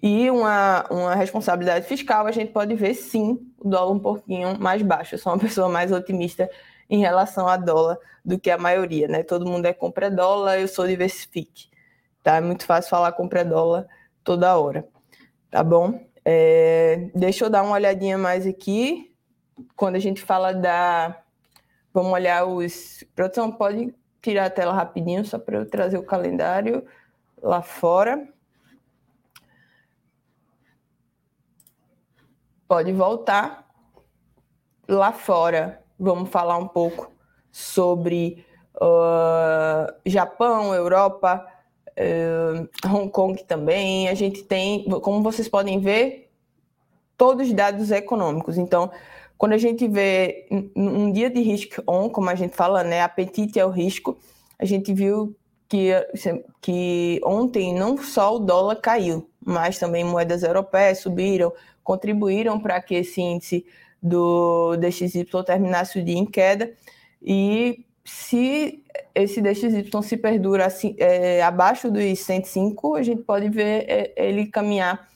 e 0.00 0.30
uma, 0.30 0.84
uma 0.90 1.14
responsabilidade 1.14 1.86
fiscal, 1.86 2.26
a 2.26 2.30
gente 2.30 2.52
pode 2.52 2.74
ver 2.74 2.94
sim 2.94 3.38
o 3.58 3.68
dólar 3.68 3.92
um 3.92 3.98
pouquinho 3.98 4.58
mais 4.60 4.80
baixo. 4.82 5.14
Eu 5.14 5.18
sou 5.18 5.32
uma 5.32 5.38
pessoa 5.40 5.68
mais 5.68 5.90
otimista 5.90 6.48
em 6.88 7.00
relação 7.00 7.48
a 7.48 7.56
dólar 7.56 7.98
do 8.24 8.38
que 8.38 8.50
a 8.50 8.58
maioria, 8.58 9.08
né? 9.08 9.22
Todo 9.22 9.46
mundo 9.46 9.66
é 9.66 9.72
compra 9.72 10.10
dólar, 10.10 10.60
eu 10.60 10.68
sou 10.68 10.86
diversifique. 10.86 11.68
Tá? 12.22 12.36
É 12.36 12.40
muito 12.40 12.64
fácil 12.66 12.90
falar 12.90 13.12
compra 13.12 13.44
dólar 13.44 13.88
toda 14.22 14.56
hora. 14.56 14.86
Tá 15.50 15.64
bom? 15.64 16.06
É, 16.24 17.10
deixa 17.14 17.44
eu 17.44 17.50
dar 17.50 17.62
uma 17.62 17.74
olhadinha 17.74 18.18
mais 18.18 18.46
aqui. 18.46 19.14
Quando 19.74 19.96
a 19.96 19.98
gente 19.98 20.20
fala 20.22 20.52
da. 20.52 21.22
Vamos 21.92 22.12
olhar 22.12 22.44
os. 22.44 23.02
Produção, 23.14 23.50
pode 23.50 23.94
tirar 24.20 24.46
a 24.46 24.50
tela 24.50 24.74
rapidinho, 24.74 25.24
só 25.24 25.38
para 25.38 25.56
eu 25.56 25.66
trazer 25.68 25.96
o 25.96 26.02
calendário 26.02 26.86
lá 27.42 27.62
fora. 27.62 28.28
Pode 32.66 32.92
voltar. 32.92 33.66
Lá 34.86 35.12
fora, 35.12 35.82
vamos 35.98 36.30
falar 36.30 36.56
um 36.56 36.68
pouco 36.68 37.12
sobre 37.50 38.44
uh, 38.76 39.92
Japão, 40.04 40.74
Europa, 40.74 41.46
uh, 41.98 42.88
Hong 42.88 43.10
Kong 43.10 43.42
também. 43.44 44.08
A 44.08 44.14
gente 44.14 44.42
tem, 44.44 44.84
como 45.02 45.22
vocês 45.22 45.48
podem 45.48 45.80
ver, 45.80 46.30
todos 47.16 47.48
os 47.48 47.52
dados 47.52 47.90
econômicos. 47.90 48.56
Então, 48.56 48.90
quando 49.36 49.52
a 49.52 49.58
gente 49.58 49.86
vê 49.86 50.46
um 50.74 51.12
dia 51.12 51.30
de 51.30 51.40
risco 51.40 51.82
on, 51.86 52.08
como 52.08 52.30
a 52.30 52.34
gente 52.34 52.56
fala, 52.56 52.82
né, 52.82 53.02
apetite 53.02 53.60
ao 53.60 53.70
risco, 53.70 54.16
a 54.58 54.64
gente 54.64 54.92
viu 54.92 55.36
que, 55.68 55.90
que 56.60 57.20
ontem 57.24 57.74
não 57.74 57.98
só 57.98 58.36
o 58.36 58.38
dólar 58.38 58.76
caiu, 58.76 59.28
mas 59.44 59.78
também 59.78 60.04
moedas 60.04 60.42
europeias 60.42 60.98
subiram, 60.98 61.52
contribuíram 61.84 62.58
para 62.58 62.80
que 62.80 62.94
esse 62.94 63.20
índice 63.20 63.64
do 64.02 64.76
DXY 64.76 65.24
terminasse 65.44 65.98
o 65.98 66.04
dia 66.04 66.18
em 66.18 66.26
queda. 66.26 66.72
E 67.22 67.84
se 68.08 68.82
esse 69.14 69.40
DXY 69.40 69.90
se 70.02 70.16
perdura 70.16 70.66
assim, 70.66 70.96
é, 70.98 71.42
abaixo 71.42 71.90
dos 71.90 72.18
105, 72.20 72.94
a 72.94 73.02
gente 73.02 73.22
pode 73.22 73.48
ver 73.48 73.84
é, 73.88 74.12
ele 74.16 74.46
caminhar 74.46 75.08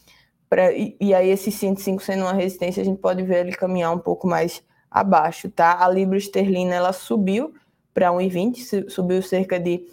Pra, 0.53 0.71
e, 0.71 0.95
e, 1.01 1.15
aí, 1.15 1.31
esse 1.31 1.51
105 1.51 2.03
sendo 2.03 2.25
uma 2.25 2.35
resistência, 2.35 2.83
a 2.83 2.85
gente 2.85 3.01
pode 3.01 3.23
ver 3.23 3.47
ele 3.47 3.53
caminhar 3.53 3.91
um 3.91 3.99
pouco 3.99 4.27
mais 4.27 4.63
abaixo, 4.91 5.49
tá? 5.49 5.83
A 5.83 5.89
libra 5.89 6.19
esterlina, 6.19 6.75
ela 6.75 6.93
subiu 6.93 7.55
para 7.95 8.11
1,20, 8.11 8.91
subiu 8.91 9.23
cerca 9.23 9.59
de, 9.59 9.89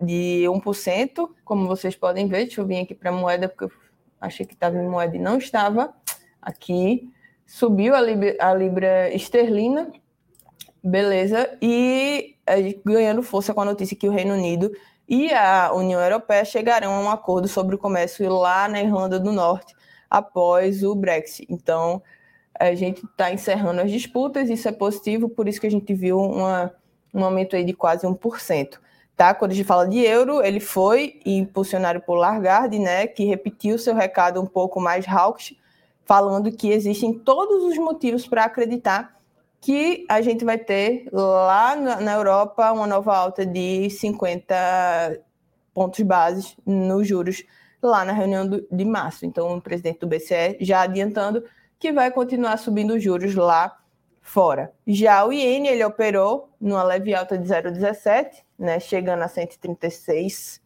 de 0.00 0.44
1%, 0.46 1.28
como 1.44 1.66
vocês 1.66 1.96
podem 1.96 2.28
ver. 2.28 2.44
Deixa 2.44 2.60
eu 2.60 2.66
vir 2.68 2.82
aqui 2.82 2.94
para 2.94 3.10
moeda, 3.10 3.48
porque 3.48 3.64
eu 3.64 3.72
achei 4.20 4.46
que 4.46 4.54
estava 4.54 4.76
em 4.76 4.88
moeda 4.88 5.16
e 5.16 5.18
não 5.18 5.38
estava. 5.38 5.92
Aqui, 6.40 7.10
subiu 7.44 7.92
a 7.92 8.00
libra, 8.00 8.36
a 8.38 8.54
libra 8.54 9.12
esterlina, 9.12 9.90
beleza, 10.84 11.58
e 11.60 12.35
ganhando 12.84 13.22
força 13.22 13.52
com 13.52 13.60
a 13.60 13.64
notícia 13.64 13.96
que 13.96 14.08
o 14.08 14.12
Reino 14.12 14.34
Unido 14.34 14.70
e 15.08 15.32
a 15.32 15.72
União 15.72 16.00
Europeia 16.00 16.44
chegarão 16.44 16.94
a 16.94 17.00
um 17.00 17.10
acordo 17.10 17.46
sobre 17.48 17.74
o 17.74 17.78
comércio 17.78 18.28
lá 18.32 18.68
na 18.68 18.80
Irlanda 18.80 19.20
do 19.20 19.32
Norte, 19.32 19.74
após 20.10 20.82
o 20.82 20.94
Brexit. 20.94 21.46
Então, 21.50 22.02
a 22.58 22.74
gente 22.74 23.04
está 23.04 23.32
encerrando 23.32 23.80
as 23.80 23.90
disputas, 23.90 24.50
isso 24.50 24.68
é 24.68 24.72
positivo, 24.72 25.28
por 25.28 25.46
isso 25.46 25.60
que 25.60 25.66
a 25.66 25.70
gente 25.70 25.94
viu 25.94 26.18
uma, 26.18 26.72
um 27.14 27.24
aumento 27.24 27.54
aí 27.54 27.64
de 27.64 27.72
quase 27.72 28.06
1%. 28.06 28.78
Tá? 29.16 29.32
Quando 29.32 29.52
a 29.52 29.54
gente 29.54 29.66
fala 29.66 29.88
de 29.88 29.98
euro, 30.00 30.42
ele 30.42 30.60
foi 30.60 31.20
impulsionado 31.24 32.00
por 32.02 32.16
Lagarde, 32.16 32.78
né, 32.78 33.06
que 33.06 33.24
repetiu 33.24 33.78
seu 33.78 33.94
recado 33.94 34.40
um 34.40 34.46
pouco 34.46 34.78
mais 34.78 35.06
hawkish, 35.08 35.56
falando 36.04 36.52
que 36.52 36.70
existem 36.70 37.14
todos 37.14 37.64
os 37.64 37.78
motivos 37.78 38.26
para 38.26 38.44
acreditar 38.44 39.15
que 39.66 40.06
a 40.08 40.20
gente 40.20 40.44
vai 40.44 40.58
ter 40.58 41.08
lá 41.12 41.74
na 41.74 42.12
Europa 42.12 42.70
uma 42.70 42.86
nova 42.86 43.16
alta 43.16 43.44
de 43.44 43.90
50 43.90 44.54
pontos 45.74 46.00
bases 46.02 46.56
nos 46.64 47.08
juros 47.08 47.42
lá 47.82 48.04
na 48.04 48.12
reunião 48.12 48.46
do, 48.46 48.64
de 48.70 48.84
março. 48.84 49.26
Então, 49.26 49.56
o 49.56 49.60
presidente 49.60 49.98
do 49.98 50.06
BCE 50.06 50.56
já 50.60 50.82
adiantando 50.82 51.42
que 51.80 51.90
vai 51.90 52.12
continuar 52.12 52.58
subindo 52.58 52.94
os 52.94 53.02
juros 53.02 53.34
lá 53.34 53.76
fora. 54.22 54.72
Já 54.86 55.26
o 55.26 55.32
iene 55.32 55.66
ele 55.66 55.84
operou 55.84 56.48
numa 56.60 56.84
leve 56.84 57.12
alta 57.12 57.36
de 57.36 57.48
0,17, 57.48 58.44
né, 58.56 58.78
chegando 58.78 59.24
a 59.24 59.28
136 59.28 60.62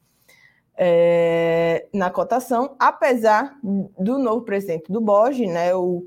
é, 0.77 1.87
na 1.91 2.11
cotação, 2.11 2.77
apesar 2.79 3.59
do 3.63 4.19
novo 4.19 4.45
presidente 4.45 4.93
do 4.93 5.01
BOJ, 5.01 5.47
né, 5.47 5.75
o 5.75 6.07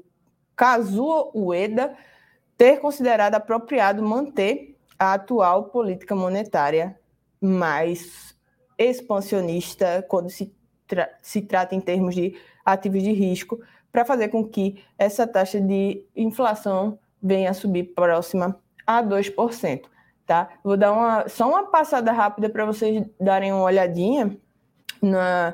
Kazuo 0.55 1.31
Ueda, 1.33 1.97
ter 2.57 2.79
considerado 2.79 3.35
apropriado 3.35 4.03
manter 4.03 4.77
a 4.97 5.13
atual 5.13 5.65
política 5.65 6.15
monetária 6.15 6.99
mais 7.41 8.35
expansionista 8.77 10.05
quando 10.07 10.29
se 10.29 10.53
tra 10.87 11.09
se 11.21 11.41
trata 11.41 11.75
em 11.75 11.81
termos 11.81 12.15
de 12.15 12.37
ativos 12.65 13.03
de 13.03 13.11
risco, 13.11 13.59
para 13.91 14.05
fazer 14.05 14.29
com 14.29 14.43
que 14.43 14.83
essa 14.97 15.27
taxa 15.27 15.59
de 15.61 16.05
inflação 16.15 16.97
venha 17.21 17.51
a 17.51 17.53
subir 17.53 17.93
próxima 17.93 18.59
a 18.87 19.03
2%. 19.03 19.83
Tá? 20.25 20.49
Vou 20.63 20.77
dar 20.77 20.91
uma, 20.93 21.27
só 21.27 21.47
uma 21.47 21.65
passada 21.65 22.11
rápida 22.11 22.49
para 22.49 22.65
vocês 22.65 23.05
darem 23.19 23.51
uma 23.51 23.63
olhadinha 23.63 24.35
na, 25.01 25.53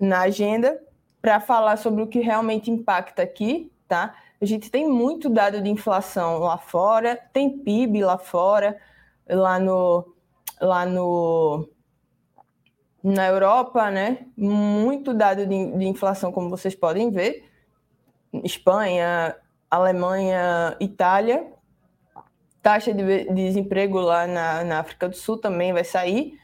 na 0.00 0.20
agenda 0.20 0.80
para 1.20 1.40
falar 1.40 1.76
sobre 1.76 2.02
o 2.02 2.06
que 2.06 2.20
realmente 2.20 2.70
impacta 2.70 3.22
aqui. 3.22 3.70
Tá? 3.88 4.14
A 4.40 4.44
gente 4.44 4.70
tem 4.70 4.88
muito 4.88 5.28
dado 5.28 5.62
de 5.62 5.70
inflação 5.70 6.38
lá 6.38 6.58
fora, 6.58 7.16
tem 7.32 7.58
PIB 7.58 8.04
lá 8.04 8.18
fora, 8.18 8.76
lá 9.28 9.58
no, 9.58 10.14
lá 10.60 10.84
no 10.84 11.68
na 13.02 13.26
Europa, 13.26 13.90
né, 13.90 14.26
muito 14.34 15.12
dado 15.12 15.46
de, 15.46 15.76
de, 15.76 15.84
inflação, 15.84 16.32
como 16.32 16.48
vocês 16.48 16.74
podem 16.74 17.10
ver. 17.10 17.44
Espanha, 18.42 19.36
Alemanha, 19.70 20.74
Itália. 20.80 21.52
Taxa 22.62 22.94
de 22.94 23.24
desemprego 23.34 24.00
lá 24.00 24.26
na, 24.26 24.64
na 24.64 24.80
África 24.80 25.06
do 25.06 25.14
Sul 25.14 25.36
também 25.36 25.70
vai 25.70 25.84
sair. 25.84 26.38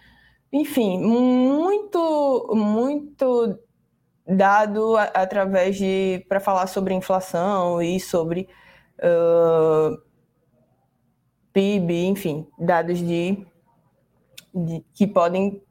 Enfim, 0.52 0.98
muito, 0.98 2.52
muito 2.54 3.58
dado 4.30 4.96
a, 4.96 5.04
através 5.04 5.76
de 5.76 6.24
para 6.28 6.40
falar 6.40 6.66
sobre 6.66 6.94
inflação 6.94 7.82
e 7.82 7.98
sobre 7.98 8.48
uh, 8.98 10.00
PIB, 11.52 12.06
enfim, 12.06 12.46
dados 12.58 12.98
de, 12.98 13.44
de 14.54 14.84
que 14.94 15.06
podem 15.06 15.62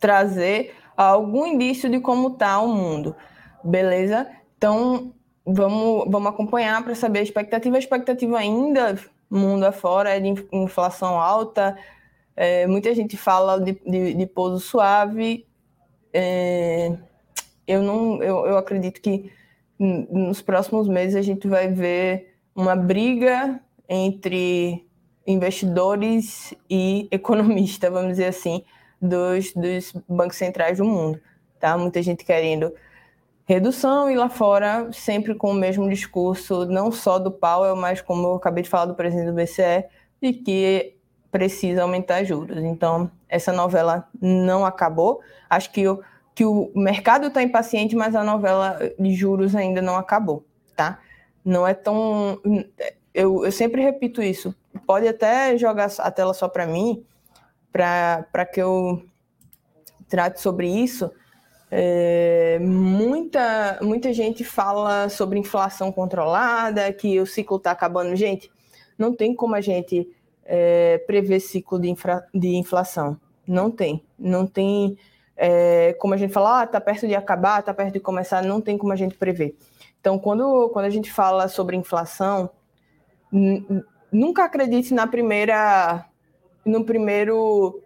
trazer 0.00 0.74
algum 0.96 1.46
indício 1.46 1.90
de 1.90 2.00
como 2.00 2.28
está 2.28 2.58
o 2.60 2.68
mundo, 2.68 3.14
beleza? 3.62 4.26
Então, 4.56 5.14
vamos, 5.44 6.06
vamos 6.08 6.28
acompanhar 6.30 6.82
para 6.82 6.94
saber 6.94 7.20
a 7.20 7.22
expectativa. 7.22 7.76
A 7.76 7.78
expectativa 7.78 8.38
ainda, 8.38 8.98
mundo 9.30 9.64
afora, 9.64 10.16
é 10.16 10.20
de 10.20 10.46
inflação 10.52 11.20
alta. 11.20 11.76
É, 12.34 12.66
muita 12.66 12.94
gente 12.94 13.16
fala 13.16 13.60
de, 13.60 13.72
de, 13.86 14.14
de 14.14 14.26
pouso 14.26 14.60
suave. 14.60 15.46
É, 16.12 16.96
eu, 17.66 17.82
não, 17.82 18.22
eu, 18.22 18.46
eu 18.46 18.56
acredito 18.56 19.00
que 19.00 19.32
nos 19.78 20.42
próximos 20.42 20.86
meses 20.86 21.16
a 21.16 21.22
gente 21.22 21.48
vai 21.48 21.68
ver 21.68 22.34
uma 22.54 22.76
briga 22.76 23.60
entre 23.88 24.86
investidores 25.26 26.54
e 26.68 27.08
economistas, 27.12 27.90
vamos 27.90 28.10
dizer 28.10 28.26
assim, 28.26 28.62
dos, 29.00 29.52
dos 29.54 29.92
bancos 30.08 30.36
centrais 30.36 30.78
do 30.78 30.84
mundo. 30.84 31.20
Tá? 31.58 31.76
Muita 31.76 32.02
gente 32.02 32.24
querendo 32.24 32.72
redução 33.46 34.10
e 34.10 34.16
lá 34.16 34.28
fora 34.28 34.90
sempre 34.92 35.34
com 35.34 35.50
o 35.50 35.54
mesmo 35.54 35.88
discurso, 35.88 36.66
não 36.66 36.92
só 36.92 37.18
do 37.18 37.30
Powell, 37.32 37.74
mas 37.74 38.00
como 38.00 38.28
eu 38.28 38.34
acabei 38.34 38.62
de 38.62 38.68
falar 38.68 38.86
do 38.86 38.94
presidente 38.94 39.26
do 39.26 39.34
BCE, 39.34 39.84
de 40.22 40.32
que 40.32 40.96
precisa 41.32 41.82
aumentar 41.82 42.22
juros. 42.24 42.58
Então, 42.58 43.10
essa 43.28 43.52
novela 43.52 44.08
não 44.20 44.64
acabou. 44.64 45.20
Acho 45.48 45.72
que 45.72 45.86
o, 45.88 46.00
que 46.40 46.44
o 46.46 46.72
mercado 46.74 47.26
está 47.26 47.42
impaciente, 47.42 47.94
mas 47.94 48.14
a 48.14 48.24
novela 48.24 48.78
de 48.98 49.12
juros 49.12 49.54
ainda 49.54 49.82
não 49.82 49.96
acabou, 49.96 50.42
tá? 50.74 50.98
Não 51.44 51.68
é 51.68 51.74
tão... 51.74 52.40
Eu, 53.12 53.44
eu 53.44 53.52
sempre 53.52 53.82
repito 53.82 54.22
isso. 54.22 54.54
Pode 54.86 55.06
até 55.06 55.58
jogar 55.58 55.90
a 55.98 56.10
tela 56.10 56.32
só 56.32 56.48
para 56.48 56.66
mim, 56.66 57.04
para 57.70 58.46
que 58.50 58.58
eu 58.58 59.04
trate 60.08 60.40
sobre 60.40 60.66
isso, 60.66 61.12
é, 61.70 62.58
muita, 62.58 63.78
muita 63.82 64.10
gente 64.10 64.42
fala 64.42 65.10
sobre 65.10 65.38
inflação 65.38 65.92
controlada, 65.92 66.90
que 66.90 67.20
o 67.20 67.26
ciclo 67.26 67.58
está 67.58 67.72
acabando. 67.72 68.16
Gente, 68.16 68.50
não 68.96 69.14
tem 69.14 69.34
como 69.34 69.54
a 69.54 69.60
gente 69.60 70.08
é, 70.46 70.96
prever 71.06 71.40
ciclo 71.40 71.78
de, 71.78 71.90
infra, 71.90 72.26
de 72.32 72.56
inflação. 72.56 73.20
Não 73.46 73.70
tem. 73.70 74.02
Não 74.18 74.46
tem 74.46 74.96
é, 75.42 75.94
como 75.94 76.12
a 76.12 76.18
gente 76.18 76.34
fala, 76.34 76.60
ah, 76.60 76.66
tá 76.66 76.78
perto 76.78 77.08
de 77.08 77.14
acabar, 77.14 77.62
tá 77.62 77.72
perto 77.72 77.94
de 77.94 78.00
começar, 78.00 78.44
não 78.44 78.60
tem 78.60 78.76
como 78.76 78.92
a 78.92 78.96
gente 78.96 79.16
prever. 79.16 79.56
Então, 79.98 80.18
quando, 80.18 80.68
quando 80.68 80.84
a 80.84 80.90
gente 80.90 81.10
fala 81.10 81.48
sobre 81.48 81.76
inflação, 81.76 82.50
nunca 84.12 84.44
acredite 84.44 84.92
na 84.92 85.06
primeira, 85.06 86.04
no 86.62 86.84
primeiro, 86.84 87.82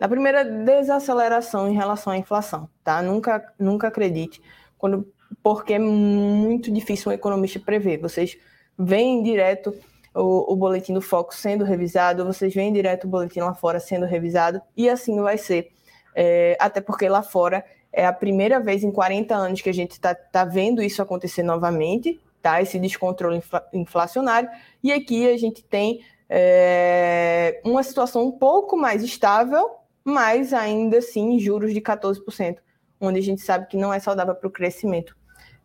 na 0.00 0.08
primeira 0.08 0.44
desaceleração 0.44 1.68
em 1.68 1.74
relação 1.74 2.12
à 2.12 2.18
inflação, 2.18 2.68
tá? 2.82 3.00
Nunca, 3.00 3.54
nunca 3.56 3.86
acredite, 3.86 4.42
quando, 4.76 5.06
porque 5.44 5.74
é 5.74 5.78
muito 5.78 6.72
difícil 6.72 7.12
um 7.12 7.14
economista 7.14 7.60
prever. 7.60 7.98
Vocês 7.98 8.36
veem 8.76 9.22
direto 9.22 9.72
o, 10.12 10.52
o 10.52 10.56
boletim 10.56 10.92
do 10.92 11.00
Foco 11.00 11.32
sendo 11.36 11.64
revisado, 11.64 12.24
vocês 12.24 12.52
veem 12.52 12.72
direto 12.72 13.04
o 13.04 13.08
boletim 13.08 13.38
lá 13.38 13.54
fora 13.54 13.78
sendo 13.78 14.06
revisado, 14.06 14.60
e 14.76 14.88
assim 14.88 15.20
vai 15.20 15.38
ser 15.38 15.70
é, 16.14 16.56
até 16.60 16.80
porque 16.80 17.08
lá 17.08 17.22
fora 17.22 17.64
é 17.92 18.06
a 18.06 18.12
primeira 18.12 18.60
vez 18.60 18.84
em 18.84 18.90
40 18.90 19.34
anos 19.34 19.60
que 19.60 19.68
a 19.68 19.74
gente 19.74 19.92
está 19.92 20.14
tá 20.14 20.44
vendo 20.44 20.82
isso 20.82 21.02
acontecer 21.02 21.42
novamente, 21.42 22.20
tá? 22.40 22.62
Esse 22.62 22.78
descontrole 22.78 23.38
infla, 23.38 23.66
inflacionário. 23.72 24.48
E 24.82 24.92
aqui 24.92 25.28
a 25.28 25.36
gente 25.36 25.62
tem 25.62 26.00
é, 26.28 27.60
uma 27.64 27.82
situação 27.82 28.26
um 28.26 28.32
pouco 28.32 28.76
mais 28.76 29.02
estável, 29.02 29.70
mas 30.04 30.52
ainda 30.52 30.98
assim 30.98 31.38
juros 31.38 31.74
de 31.74 31.80
14%, 31.80 32.58
onde 33.00 33.18
a 33.18 33.22
gente 33.22 33.42
sabe 33.42 33.66
que 33.66 33.76
não 33.76 33.92
é 33.92 33.98
saudável 33.98 34.34
para 34.34 34.48
o 34.48 34.52
crescimento 34.52 35.16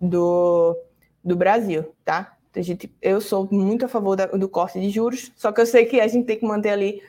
do, 0.01 0.75
do 1.23 1.35
Brasil, 1.35 1.93
tá? 2.03 2.35
A 2.55 2.61
gente, 2.61 2.89
eu 3.01 3.19
sou 3.19 3.47
muito 3.51 3.85
a 3.85 3.87
favor 3.87 4.15
da, 4.15 4.27
do 4.27 4.47
corte 4.47 4.79
de 4.79 4.89
juros, 4.89 5.31
só 5.35 5.51
que 5.51 5.59
eu 5.59 5.65
sei 5.65 5.85
que 5.85 5.99
a 5.99 6.07
gente 6.07 6.25
tem 6.25 6.39
que 6.39 6.45
manter 6.45 6.69
ali 6.69 7.01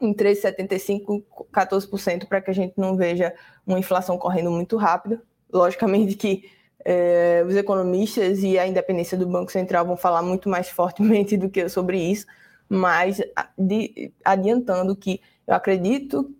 em 0.00 0.12
13,75%, 0.12 1.24
14%, 1.52 2.26
para 2.26 2.40
que 2.40 2.50
a 2.50 2.54
gente 2.54 2.74
não 2.76 2.96
veja 2.96 3.34
uma 3.66 3.78
inflação 3.78 4.18
correndo 4.18 4.50
muito 4.50 4.76
rápido. 4.76 5.20
Logicamente 5.52 6.14
que 6.16 6.50
é, 6.84 7.42
os 7.46 7.56
economistas 7.56 8.42
e 8.42 8.58
a 8.58 8.66
independência 8.66 9.16
do 9.16 9.26
Banco 9.26 9.50
Central 9.50 9.84
vão 9.86 9.96
falar 9.96 10.22
muito 10.22 10.48
mais 10.48 10.68
fortemente 10.68 11.36
do 11.36 11.48
que 11.48 11.60
eu 11.60 11.68
sobre 11.68 11.98
isso, 11.98 12.26
mas 12.68 13.20
de, 13.58 14.12
adiantando 14.24 14.94
que 14.94 15.20
eu 15.46 15.54
acredito 15.54 16.32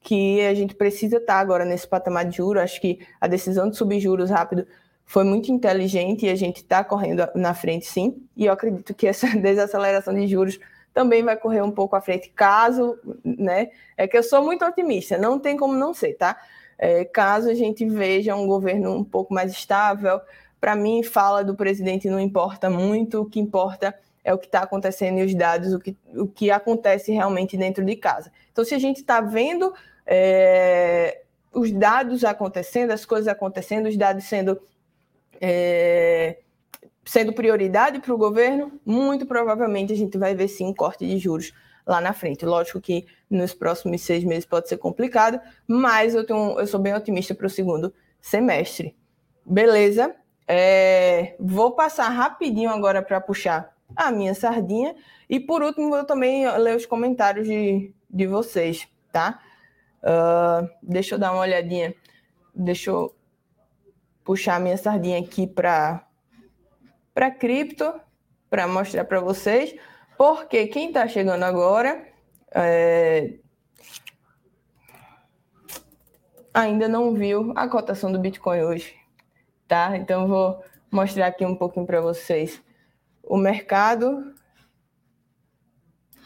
que 0.00 0.40
a 0.40 0.54
gente 0.54 0.74
precisa 0.74 1.18
estar 1.18 1.38
agora 1.38 1.64
nesse 1.64 1.86
patamar 1.86 2.24
de 2.24 2.36
juros. 2.38 2.62
Acho 2.62 2.80
que 2.80 3.00
a 3.20 3.26
decisão 3.26 3.68
de 3.68 3.76
subir 3.76 4.00
juros 4.00 4.30
rápido 4.30 4.66
foi 5.04 5.24
muito 5.24 5.50
inteligente 5.52 6.26
e 6.26 6.28
a 6.28 6.34
gente 6.34 6.58
está 6.58 6.82
correndo 6.82 7.28
na 7.34 7.54
frente, 7.54 7.86
sim. 7.86 8.22
E 8.36 8.46
eu 8.46 8.52
acredito 8.52 8.94
que 8.94 9.06
essa 9.06 9.26
desaceleração 9.36 10.14
de 10.14 10.26
juros 10.26 10.58
também 10.98 11.22
vai 11.22 11.36
correr 11.36 11.62
um 11.62 11.70
pouco 11.70 11.94
à 11.94 12.00
frente, 12.00 12.28
caso, 12.28 12.98
né? 13.24 13.70
É 13.96 14.08
que 14.08 14.18
eu 14.18 14.22
sou 14.24 14.42
muito 14.42 14.64
otimista, 14.64 15.16
não 15.16 15.38
tem 15.38 15.56
como 15.56 15.72
não 15.72 15.94
ser, 15.94 16.14
tá? 16.14 16.36
É, 16.76 17.04
caso 17.04 17.48
a 17.48 17.54
gente 17.54 17.88
veja 17.88 18.34
um 18.34 18.48
governo 18.48 18.96
um 18.96 19.04
pouco 19.04 19.32
mais 19.32 19.52
estável, 19.52 20.20
para 20.60 20.74
mim, 20.74 21.04
fala 21.04 21.44
do 21.44 21.54
presidente 21.54 22.10
não 22.10 22.18
importa 22.18 22.68
muito, 22.68 23.20
o 23.20 23.26
que 23.26 23.38
importa 23.38 23.94
é 24.24 24.34
o 24.34 24.38
que 24.38 24.46
está 24.46 24.62
acontecendo 24.62 25.20
e 25.20 25.24
os 25.24 25.32
dados, 25.36 25.72
o 25.72 25.78
que, 25.78 25.96
o 26.16 26.26
que 26.26 26.50
acontece 26.50 27.12
realmente 27.12 27.56
dentro 27.56 27.84
de 27.84 27.94
casa. 27.94 28.32
Então, 28.50 28.64
se 28.64 28.74
a 28.74 28.78
gente 28.80 28.96
está 28.96 29.20
vendo 29.20 29.72
é, 30.04 31.22
os 31.52 31.70
dados 31.70 32.24
acontecendo, 32.24 32.90
as 32.90 33.04
coisas 33.04 33.28
acontecendo, 33.28 33.86
os 33.86 33.96
dados 33.96 34.24
sendo 34.24 34.60
é, 35.40 36.38
sendo 37.08 37.32
prioridade 37.32 38.00
para 38.00 38.14
o 38.14 38.18
governo, 38.18 38.70
muito 38.84 39.24
provavelmente 39.24 39.94
a 39.94 39.96
gente 39.96 40.18
vai 40.18 40.34
ver 40.34 40.46
sim 40.46 40.66
um 40.66 40.74
corte 40.74 41.06
de 41.06 41.16
juros 41.16 41.54
lá 41.86 42.02
na 42.02 42.12
frente. 42.12 42.44
Lógico 42.44 42.82
que 42.82 43.06
nos 43.30 43.54
próximos 43.54 44.02
seis 44.02 44.22
meses 44.22 44.44
pode 44.44 44.68
ser 44.68 44.76
complicado, 44.76 45.40
mas 45.66 46.14
eu, 46.14 46.26
tenho, 46.26 46.60
eu 46.60 46.66
sou 46.66 46.78
bem 46.78 46.94
otimista 46.94 47.34
para 47.34 47.46
o 47.46 47.50
segundo 47.50 47.94
semestre. 48.20 48.94
Beleza? 49.42 50.14
É, 50.46 51.34
vou 51.40 51.70
passar 51.70 52.10
rapidinho 52.10 52.68
agora 52.68 53.00
para 53.00 53.18
puxar 53.22 53.74
a 53.96 54.12
minha 54.12 54.34
sardinha. 54.34 54.94
E 55.30 55.40
por 55.40 55.62
último, 55.62 55.88
vou 55.88 56.04
também 56.04 56.46
ler 56.58 56.76
os 56.76 56.84
comentários 56.84 57.48
de, 57.48 57.90
de 58.10 58.26
vocês, 58.26 58.86
tá? 59.10 59.40
Uh, 60.02 60.68
deixa 60.82 61.14
eu 61.14 61.18
dar 61.18 61.32
uma 61.32 61.40
olhadinha. 61.40 61.94
Deixa 62.54 62.90
eu 62.90 63.14
puxar 64.22 64.56
a 64.56 64.60
minha 64.60 64.76
sardinha 64.76 65.18
aqui 65.18 65.46
para 65.46 66.06
para 67.18 67.32
cripto, 67.32 68.00
para 68.48 68.68
mostrar 68.68 69.04
para 69.04 69.18
vocês, 69.18 69.74
porque 70.16 70.68
quem 70.68 70.86
está 70.86 71.08
chegando 71.08 71.42
agora 71.42 72.06
é, 72.54 73.40
ainda 76.54 76.86
não 76.86 77.12
viu 77.14 77.52
a 77.56 77.66
cotação 77.66 78.12
do 78.12 78.20
Bitcoin 78.20 78.62
hoje, 78.62 78.94
tá? 79.66 79.96
Então 79.96 80.28
vou 80.28 80.62
mostrar 80.92 81.26
aqui 81.26 81.44
um 81.44 81.56
pouquinho 81.56 81.86
para 81.86 82.00
vocês 82.00 82.62
o 83.24 83.36
mercado. 83.36 84.32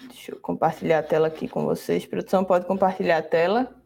Deixa 0.09 0.33
eu 0.33 0.40
compartilhar 0.40 0.98
a 0.98 1.02
tela 1.02 1.28
aqui 1.28 1.48
com 1.48 1.64
vocês. 1.64 2.05
Produção 2.05 2.44
pode 2.44 2.66
compartilhar 2.66 3.16
a 3.16 3.22
tela. 3.22 3.82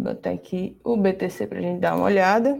Vou 0.00 0.14
botar 0.14 0.30
aqui 0.30 0.80
o 0.82 0.96
BTC 0.96 1.46
para 1.46 1.58
a 1.58 1.62
gente 1.62 1.78
dar 1.78 1.94
uma 1.94 2.06
olhada. 2.06 2.58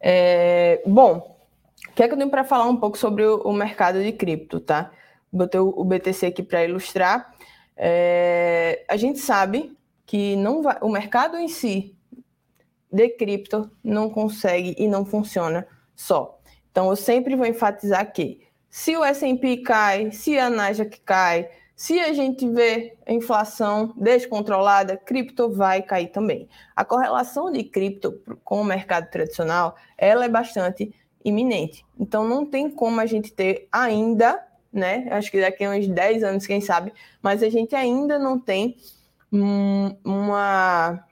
É, 0.00 0.82
bom, 0.86 1.38
o 1.86 1.92
que 1.92 2.02
é 2.02 2.08
que 2.08 2.14
eu 2.14 2.16
tenho 2.16 2.30
para 2.30 2.44
falar 2.44 2.64
um 2.66 2.76
pouco 2.76 2.96
sobre 2.96 3.26
o, 3.26 3.42
o, 3.42 3.52
mercado 3.52 4.02
de 4.02 4.10
cripto, 4.10 4.58
tá? 4.58 4.90
Botei 5.30 5.60
o, 5.60 5.68
o 5.68 5.84
BTC 5.84 6.24
aqui 6.24 6.42
para 6.42 6.64
ilustrar. 6.64 7.34
É, 7.76 8.86
a 8.88 8.96
gente 8.96 9.18
sabe 9.18 9.76
que 10.06 10.34
não 10.36 10.62
vai, 10.62 10.78
o 10.80 10.88
mercado 10.88 11.36
em 11.36 11.48
si 11.48 11.94
de 12.90 13.10
cripto 13.10 13.70
não 13.84 14.08
consegue 14.08 14.74
e 14.78 14.88
não 14.88 15.04
funciona 15.04 15.66
só. 15.94 16.40
Então, 16.70 16.88
eu 16.88 16.96
sempre 16.96 17.36
vou 17.36 17.44
enfatizar 17.44 18.10
que 18.12 18.47
se 18.70 18.96
o 18.96 19.04
S&P 19.04 19.58
cai, 19.58 20.10
se 20.10 20.38
a 20.38 20.50
Nasdaq 20.50 21.00
cai, 21.00 21.48
se 21.74 22.00
a 22.00 22.12
gente 22.12 22.48
vê 22.48 22.96
a 23.06 23.12
inflação 23.12 23.94
descontrolada, 23.96 24.96
cripto 24.96 25.50
vai 25.50 25.80
cair 25.80 26.08
também. 26.08 26.48
A 26.74 26.84
correlação 26.84 27.52
de 27.52 27.62
cripto 27.62 28.20
com 28.42 28.60
o 28.60 28.64
mercado 28.64 29.08
tradicional, 29.10 29.76
ela 29.96 30.24
é 30.24 30.28
bastante 30.28 30.92
iminente. 31.24 31.84
Então 31.98 32.26
não 32.26 32.44
tem 32.44 32.68
como 32.68 33.00
a 33.00 33.06
gente 33.06 33.32
ter 33.32 33.68
ainda, 33.70 34.44
né? 34.72 35.06
Acho 35.10 35.30
que 35.30 35.40
daqui 35.40 35.64
a 35.64 35.70
uns 35.70 35.86
10 35.86 36.24
anos, 36.24 36.46
quem 36.46 36.60
sabe, 36.60 36.92
mas 37.22 37.42
a 37.42 37.48
gente 37.48 37.76
ainda 37.76 38.18
não 38.18 38.38
tem 38.38 38.76
uma 39.32 41.04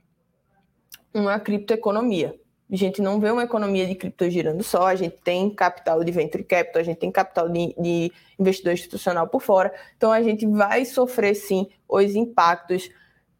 uma 1.14 1.40
criptoeconomia. 1.40 2.34
A 2.70 2.76
gente 2.76 3.00
não 3.00 3.20
vê 3.20 3.30
uma 3.30 3.44
economia 3.44 3.86
de 3.86 3.94
cripto 3.94 4.28
girando 4.28 4.62
só, 4.62 4.86
a 4.86 4.96
gente 4.96 5.16
tem 5.22 5.48
capital 5.50 6.02
de 6.02 6.10
venture 6.10 6.42
capital, 6.42 6.80
a 6.80 6.84
gente 6.84 6.98
tem 6.98 7.12
capital 7.12 7.48
de, 7.48 7.74
de 7.78 8.12
investidor 8.38 8.72
institucional 8.72 9.28
por 9.28 9.40
fora, 9.40 9.72
então 9.96 10.10
a 10.10 10.20
gente 10.20 10.44
vai 10.46 10.84
sofrer 10.84 11.34
sim 11.36 11.68
os 11.88 12.14
impactos 12.16 12.90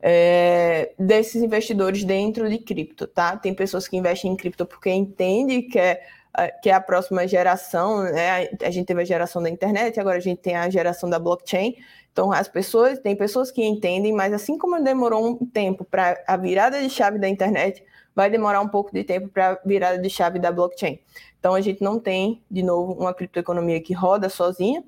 é, 0.01 0.93
desses 0.99 1.43
investidores 1.43 2.05
dentro 2.05 2.49
de 2.49 2.59
cripto, 2.59 3.07
tá? 3.07 3.37
Tem 3.37 3.53
pessoas 3.53 3.89
que 3.89 3.97
investem 3.97 4.33
em 4.33 4.37
cripto 4.37 4.65
porque 4.65 4.91
entendem 4.91 5.69
que 5.69 5.79
é, 5.79 6.01
que 6.63 6.69
é 6.69 6.75
a 6.75 6.81
próxima 6.81 7.27
geração, 7.27 8.03
né? 8.03 8.49
A 8.63 8.71
gente 8.71 8.87
teve 8.87 9.03
a 9.03 9.05
geração 9.05 9.43
da 9.43 9.49
internet, 9.49 9.99
agora 9.99 10.19
a 10.19 10.21
gente 10.21 10.39
tem 10.39 10.55
a 10.55 10.69
geração 10.69 11.09
da 11.09 11.19
blockchain. 11.19 11.75
Então, 12.13 12.33
as 12.33 12.49
pessoas, 12.49 12.99
tem 12.99 13.17
pessoas 13.17 13.51
que 13.51 13.65
entendem, 13.65 14.13
mas 14.13 14.33
assim 14.33 14.57
como 14.57 14.83
demorou 14.83 15.27
um 15.27 15.47
tempo 15.47 15.85
para 15.85 16.23
a 16.27 16.37
virada 16.37 16.81
de 16.81 16.89
chave 16.89 17.19
da 17.19 17.29
internet, 17.29 17.83
vai 18.17 18.31
demorar 18.31 18.63
um 18.63 18.69
pouco 18.69 18.91
de 18.93 19.05
tempo 19.05 19.29
para 19.29 19.61
virada 19.65 19.99
de 19.99 20.09
chave 20.09 20.39
da 20.39 20.51
blockchain. 20.51 20.99
Então 21.39 21.55
a 21.55 21.61
gente 21.61 21.83
não 21.83 22.01
tem, 22.01 22.43
de 22.51 22.63
novo, 22.63 22.95
uma 22.95 23.13
criptoeconomia 23.13 23.81
que 23.81 23.93
roda 23.93 24.31
sozinha, 24.31 24.83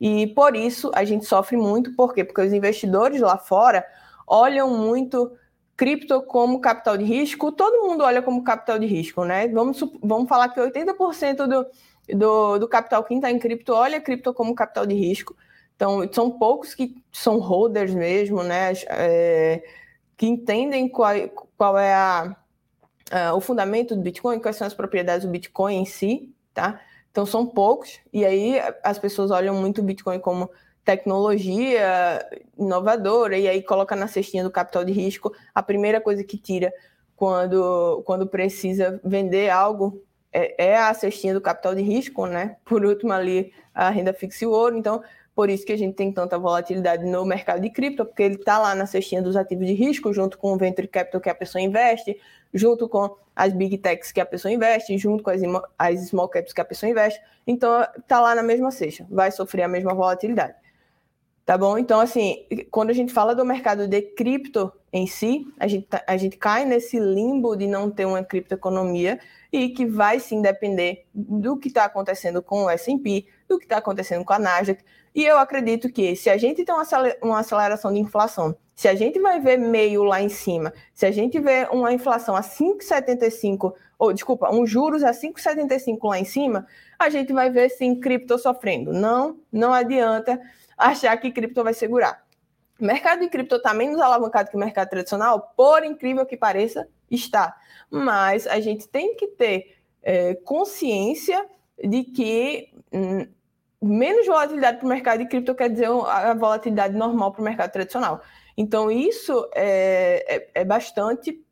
e 0.00 0.26
por 0.28 0.56
isso 0.56 0.90
a 0.94 1.04
gente 1.04 1.26
sofre 1.26 1.58
muito, 1.58 1.94
por 1.94 2.14
quê? 2.14 2.24
Porque 2.24 2.40
os 2.40 2.54
investidores 2.54 3.20
lá 3.20 3.36
fora 3.36 3.84
olham 4.26 4.70
muito 4.70 5.30
cripto 5.76 6.22
como 6.22 6.60
capital 6.60 6.96
de 6.96 7.04
risco, 7.04 7.52
todo 7.52 7.86
mundo 7.86 8.02
olha 8.02 8.22
como 8.22 8.42
capital 8.42 8.78
de 8.78 8.86
risco, 8.86 9.24
né? 9.24 9.46
Vamos, 9.48 9.78
vamos 10.02 10.28
falar 10.28 10.48
que 10.48 10.60
80% 10.60 11.46
do, 11.46 11.66
do, 12.16 12.58
do 12.58 12.68
capital 12.68 13.04
que 13.04 13.14
está 13.14 13.30
em 13.30 13.38
cripto 13.38 13.74
olha 13.74 14.00
cripto 14.00 14.32
como 14.32 14.54
capital 14.54 14.86
de 14.86 14.94
risco. 14.94 15.36
Então, 15.76 16.06
são 16.12 16.30
poucos 16.30 16.74
que 16.74 17.02
são 17.12 17.38
holders 17.38 17.94
mesmo, 17.94 18.42
né? 18.42 18.72
É, 18.88 19.62
que 20.16 20.26
entendem 20.26 20.88
qual, 20.88 21.14
qual 21.56 21.78
é 21.78 21.94
a, 21.94 22.36
uh, 23.12 23.34
o 23.34 23.40
fundamento 23.40 23.94
do 23.94 24.02
Bitcoin, 24.02 24.38
quais 24.40 24.56
são 24.56 24.66
as 24.66 24.74
propriedades 24.74 25.24
do 25.26 25.30
Bitcoin 25.30 25.76
em 25.76 25.84
si, 25.84 26.32
tá? 26.54 26.80
Então 27.10 27.26
são 27.26 27.44
poucos, 27.44 28.00
e 28.12 28.24
aí 28.24 28.60
as 28.84 28.98
pessoas 28.98 29.30
olham 29.30 29.54
muito 29.54 29.80
o 29.80 29.84
Bitcoin 29.84 30.20
como 30.20 30.50
tecnologia 30.84 32.24
inovadora, 32.56 33.36
e 33.36 33.48
aí 33.48 33.62
coloca 33.62 33.94
na 33.96 34.06
cestinha 34.06 34.44
do 34.44 34.50
capital 34.50 34.84
de 34.84 34.92
risco. 34.92 35.32
A 35.54 35.62
primeira 35.62 36.00
coisa 36.00 36.24
que 36.24 36.38
tira 36.38 36.72
quando, 37.16 38.02
quando 38.06 38.26
precisa 38.26 39.00
vender 39.04 39.50
algo 39.50 40.02
é, 40.32 40.70
é 40.72 40.76
a 40.76 40.94
cestinha 40.94 41.34
do 41.34 41.40
capital 41.40 41.74
de 41.74 41.82
risco, 41.82 42.26
né? 42.26 42.56
Por 42.64 42.84
último, 42.84 43.12
ali 43.12 43.52
a 43.74 43.90
renda 43.90 44.12
fixa 44.12 44.44
e 44.44 44.46
o 44.46 44.52
ouro. 44.52 44.76
Então, 44.76 45.02
por 45.40 45.48
isso 45.48 45.64
que 45.64 45.72
a 45.72 45.78
gente 45.78 45.94
tem 45.94 46.12
tanta 46.12 46.38
volatilidade 46.38 47.02
no 47.02 47.24
mercado 47.24 47.62
de 47.62 47.70
cripto, 47.70 48.04
porque 48.04 48.22
ele 48.22 48.34
está 48.34 48.58
lá 48.58 48.74
na 48.74 48.84
cestinha 48.84 49.22
dos 49.22 49.36
ativos 49.36 49.66
de 49.66 49.72
risco, 49.72 50.12
junto 50.12 50.36
com 50.36 50.52
o 50.52 50.56
venture 50.58 50.86
capital 50.86 51.18
que 51.18 51.30
a 51.30 51.34
pessoa 51.34 51.62
investe, 51.62 52.20
junto 52.52 52.86
com 52.86 53.16
as 53.34 53.50
big 53.54 53.78
techs 53.78 54.12
que 54.12 54.20
a 54.20 54.26
pessoa 54.26 54.52
investe, 54.52 54.98
junto 54.98 55.24
com 55.24 55.30
as, 55.30 55.40
as 55.78 56.08
small 56.08 56.28
caps 56.28 56.52
que 56.52 56.60
a 56.60 56.64
pessoa 56.66 56.90
investe. 56.90 57.18
Então, 57.46 57.82
está 57.98 58.20
lá 58.20 58.34
na 58.34 58.42
mesma 58.42 58.70
cesta, 58.70 59.06
vai 59.08 59.32
sofrer 59.32 59.62
a 59.62 59.68
mesma 59.68 59.94
volatilidade. 59.94 60.52
Tá 61.46 61.56
bom? 61.56 61.78
Então, 61.78 62.00
assim, 62.00 62.44
quando 62.70 62.90
a 62.90 62.92
gente 62.92 63.10
fala 63.10 63.34
do 63.34 63.42
mercado 63.42 63.88
de 63.88 64.02
cripto 64.02 64.70
em 64.92 65.06
si, 65.06 65.46
a 65.58 65.66
gente, 65.66 65.86
tá, 65.86 66.04
a 66.06 66.18
gente 66.18 66.36
cai 66.36 66.66
nesse 66.66 67.00
limbo 67.00 67.56
de 67.56 67.66
não 67.66 67.90
ter 67.90 68.04
uma 68.04 68.22
criptoeconomia 68.22 69.18
e 69.52 69.70
que 69.70 69.84
vai 69.84 70.20
sim 70.20 70.40
depender 70.40 71.06
do 71.12 71.56
que 71.56 71.68
está 71.68 71.84
acontecendo 71.84 72.42
com 72.42 72.64
o 72.64 72.70
S&P, 72.70 73.26
do 73.48 73.58
que 73.58 73.64
está 73.64 73.78
acontecendo 73.78 74.24
com 74.24 74.32
a 74.32 74.38
Nasdaq. 74.38 74.82
E 75.14 75.24
eu 75.24 75.38
acredito 75.38 75.92
que 75.92 76.14
se 76.14 76.30
a 76.30 76.36
gente 76.36 76.64
tem 76.64 76.74
uma 77.20 77.40
aceleração 77.40 77.92
de 77.92 77.98
inflação, 77.98 78.56
se 78.76 78.88
a 78.88 78.94
gente 78.94 79.20
vai 79.20 79.40
ver 79.40 79.58
meio 79.58 80.04
lá 80.04 80.22
em 80.22 80.28
cima, 80.28 80.72
se 80.94 81.04
a 81.04 81.10
gente 81.10 81.38
vê 81.38 81.68
uma 81.70 81.92
inflação 81.92 82.34
a 82.36 82.40
5,75, 82.40 83.74
ou 83.98 84.12
desculpa, 84.12 84.50
um 84.50 84.64
juros 84.64 85.02
a 85.02 85.10
5,75 85.10 85.98
lá 86.08 86.18
em 86.18 86.24
cima, 86.24 86.66
a 86.98 87.10
gente 87.10 87.32
vai 87.32 87.50
ver 87.50 87.68
sim 87.68 87.98
cripto 87.98 88.38
sofrendo. 88.38 88.92
Não, 88.92 89.38
não 89.52 89.74
adianta 89.74 90.40
achar 90.78 91.16
que 91.16 91.30
cripto 91.30 91.62
vai 91.62 91.74
segurar. 91.74 92.24
O 92.80 92.84
mercado 92.86 93.20
de 93.20 93.28
cripto 93.28 93.56
está 93.56 93.74
menos 93.74 94.00
alavancado 94.00 94.48
que 94.48 94.56
o 94.56 94.60
mercado 94.60 94.88
tradicional, 94.88 95.52
por 95.54 95.84
incrível 95.84 96.24
que 96.24 96.36
pareça, 96.36 96.88
está. 97.10 97.56
Mas 97.90 98.46
a 98.46 98.60
gente 98.60 98.88
tem 98.88 99.16
que 99.16 99.26
ter 99.28 99.76
é, 100.02 100.34
consciência 100.34 101.46
de 101.82 102.04
que 102.04 102.72
hum, 102.92 103.26
menos 103.82 104.26
volatilidade 104.26 104.78
para 104.78 104.86
o 104.86 104.88
mercado 104.88 105.18
de 105.20 105.26
cripto 105.26 105.54
quer 105.54 105.70
dizer 105.70 105.86
a 105.86 106.34
volatilidade 106.34 106.94
normal 106.94 107.32
para 107.32 107.40
o 107.40 107.44
mercado 107.44 107.72
tradicional. 107.72 108.20
Então, 108.56 108.90
isso 108.90 109.48
é, 109.54 110.36
é, 110.36 110.50
é, 110.60 110.64
bastante 110.64 111.42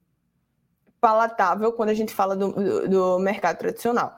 palatável 1.00 1.72
quando 1.72 1.90
a 1.90 1.94
gente 1.94 2.12
fala 2.12 2.36
do, 2.36 2.52
do, 2.52 2.88
do 2.88 3.18
mercado 3.18 3.58
tradicional. 3.58 4.16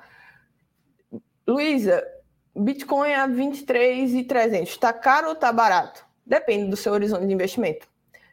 Luísa, 1.46 2.04
Bitcoin 2.56 3.12
a 3.12 3.26
23,300, 3.26 4.70
está 4.70 4.92
caro 4.92 5.28
ou 5.28 5.32
está 5.34 5.52
barato? 5.52 6.04
Depende 6.24 6.68
do 6.68 6.76
seu 6.76 6.92
horizonte 6.92 7.26
de 7.26 7.32
investimento. 7.32 7.86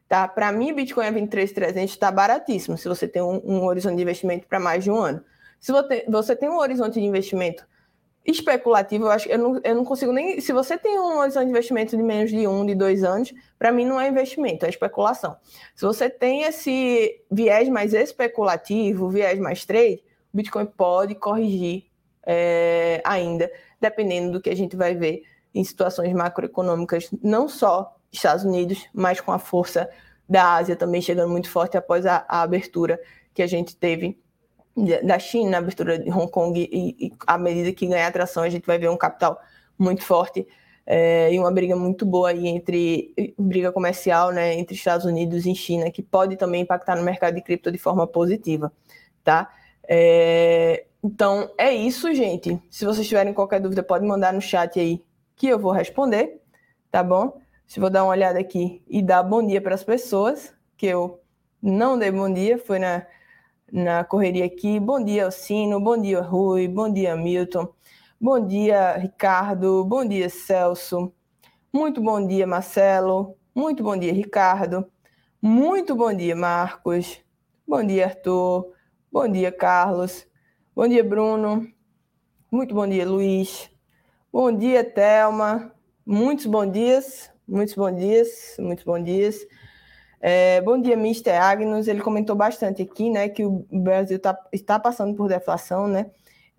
Tá? 0.07 0.27
Para 0.27 0.51
mim, 0.51 0.73
Bitcoin 0.73 1.05
a 1.05 1.11
23,300 1.11 1.91
está 1.91 2.09
baratíssimo 2.09 2.77
se 2.77 2.87
você 2.87 3.07
tem 3.07 3.21
um, 3.21 3.41
um 3.43 3.65
horizonte 3.65 3.97
de 3.97 4.01
investimento 4.03 4.47
para 4.47 4.59
mais 4.59 4.83
de 4.83 4.89
um 4.89 4.97
ano. 4.97 5.23
Se 5.59 5.71
você, 6.07 6.35
tem 6.35 6.49
um 6.49 6.57
horizonte 6.57 6.93
de 6.93 7.05
investimento 7.05 7.67
especulativo, 8.23 9.05
eu 9.05 9.11
acho 9.11 9.27
eu 9.27 9.37
não, 9.37 9.61
eu 9.63 9.75
não 9.75 9.83
consigo 9.83 10.13
nem. 10.13 10.39
Se 10.39 10.53
você 10.53 10.77
tem 10.77 10.97
um 10.97 11.17
horizonte 11.17 11.45
de 11.45 11.49
investimento 11.49 11.97
de 11.97 12.03
menos 12.03 12.29
de 12.29 12.47
um, 12.47 12.65
de 12.65 12.75
dois 12.75 13.03
anos, 13.03 13.33
para 13.57 13.71
mim 13.71 13.85
não 13.85 13.99
é 13.99 14.07
investimento, 14.07 14.65
é 14.65 14.69
especulação. 14.69 15.35
Se 15.75 15.85
você 15.85 16.09
tem 16.09 16.43
esse 16.43 17.21
viés 17.29 17.67
mais 17.67 17.93
especulativo, 17.93 19.09
viés 19.09 19.39
mais 19.39 19.65
trade, 19.65 20.03
o 20.33 20.37
Bitcoin 20.37 20.67
pode 20.67 21.15
corrigir 21.15 21.85
é, 22.25 23.01
ainda, 23.03 23.51
dependendo 23.81 24.33
do 24.33 24.41
que 24.41 24.49
a 24.49 24.55
gente 24.55 24.75
vai 24.75 24.95
ver 24.95 25.23
em 25.53 25.63
situações 25.63 26.13
macroeconômicas, 26.13 27.09
não 27.21 27.49
só 27.49 27.96
Estados 28.11 28.43
Unidos, 28.43 28.85
mas 28.93 29.19
com 29.19 29.31
a 29.31 29.39
força 29.39 29.89
da 30.27 30.55
Ásia 30.55 30.75
também 30.75 31.01
chegando 31.01 31.29
muito 31.29 31.49
forte 31.49 31.77
após 31.77 32.05
a, 32.05 32.25
a 32.27 32.41
abertura 32.41 32.99
que 33.33 33.41
a 33.41 33.47
gente 33.47 33.75
teve 33.75 34.19
da 35.03 35.17
China, 35.17 35.57
a 35.57 35.59
abertura 35.59 35.97
de 35.97 36.09
Hong 36.11 36.29
Kong, 36.29 36.59
e, 36.59 37.07
e 37.07 37.13
à 37.25 37.37
medida 37.37 37.73
que 37.73 37.87
ganhar 37.87 38.07
atração, 38.07 38.43
a 38.43 38.49
gente 38.49 38.65
vai 38.65 38.77
ver 38.77 38.89
um 38.89 38.97
capital 38.97 39.39
muito 39.77 40.03
forte 40.03 40.47
é, 40.85 41.33
e 41.33 41.39
uma 41.39 41.51
briga 41.51 41.75
muito 41.75 42.05
boa 42.05 42.29
aí 42.29 42.47
entre 42.47 43.13
briga 43.37 43.71
comercial, 43.71 44.31
né, 44.31 44.53
entre 44.53 44.75
Estados 44.75 45.05
Unidos 45.05 45.45
e 45.45 45.55
China, 45.55 45.89
que 45.89 46.03
pode 46.03 46.37
também 46.37 46.61
impactar 46.61 46.95
no 46.95 47.03
mercado 47.03 47.35
de 47.35 47.41
cripto 47.41 47.71
de 47.71 47.77
forma 47.77 48.05
positiva, 48.05 48.71
tá? 49.23 49.51
É, 49.87 50.85
então, 51.03 51.51
é 51.57 51.73
isso, 51.73 52.13
gente. 52.13 52.61
Se 52.69 52.85
vocês 52.85 53.07
tiverem 53.07 53.33
qualquer 53.33 53.59
dúvida, 53.59 53.83
pode 53.83 54.05
mandar 54.05 54.33
no 54.33 54.41
chat 54.41 54.79
aí 54.79 55.03
que 55.35 55.47
eu 55.47 55.59
vou 55.59 55.71
responder, 55.71 56.41
tá 56.91 57.03
bom? 57.03 57.39
Se 57.67 57.79
vou 57.79 57.89
dar 57.89 58.03
uma 58.03 58.11
olhada 58.11 58.39
aqui 58.39 58.81
e 58.87 59.01
dar 59.01 59.21
bom 59.21 59.45
dia 59.45 59.61
para 59.61 59.75
as 59.75 59.83
pessoas, 59.83 60.55
que 60.77 60.85
eu 60.87 61.21
não 61.61 61.99
dei 61.99 62.09
bom 62.11 62.31
dia, 62.31 62.57
foi 62.57 62.79
na, 62.79 63.05
na 63.71 64.03
correria 64.03 64.45
aqui. 64.45 64.79
Bom 64.79 65.03
dia, 65.03 65.25
Alcino, 65.25 65.79
bom 65.79 66.01
dia, 66.01 66.21
Rui, 66.21 66.67
bom 66.67 66.91
dia, 66.91 67.15
Milton, 67.15 67.67
bom 68.19 68.39
dia, 68.39 68.97
Ricardo, 68.97 69.83
bom 69.83 70.03
dia, 70.07 70.29
Celso, 70.29 71.13
muito 71.71 72.01
bom 72.01 72.25
dia, 72.25 72.47
Marcelo, 72.47 73.35
muito 73.53 73.83
bom 73.83 73.97
dia, 73.97 74.13
Ricardo, 74.13 74.89
muito 75.41 75.95
bom 75.95 76.13
dia, 76.13 76.35
Marcos, 76.35 77.19
bom 77.67 77.85
dia, 77.85 78.05
Arthur, 78.05 78.73
bom 79.11 79.27
dia, 79.27 79.51
Carlos, 79.51 80.25
Bom 80.77 80.87
dia, 80.87 81.03
Bruno. 81.03 81.67
Muito 82.51 82.75
bom 82.75 82.87
dia, 82.87 83.03
Luiz. 83.03 83.67
Bom 84.31 84.55
dia, 84.55 84.83
Thelma. 84.83 85.73
Muitos 86.05 86.45
bons 86.45 86.71
dias, 86.71 87.31
muitos 87.47 87.75
bons 87.75 87.95
dias, 87.95 88.55
muitos 88.59 88.83
bons 88.83 89.03
dias. 89.03 89.45
É, 90.19 90.61
bom 90.61 90.81
dia, 90.81 90.93
Mr. 90.93 91.31
Agnos. 91.31 91.87
Ele 91.87 92.01
comentou 92.01 92.35
bastante 92.35 92.81
aqui, 92.81 93.09
né, 93.09 93.29
que 93.29 93.45
o 93.45 93.65
Brasil 93.71 94.19
tá, 94.19 94.37
está 94.51 94.79
passando 94.79 95.15
por 95.15 95.27
deflação, 95.29 95.87
né? 95.87 96.11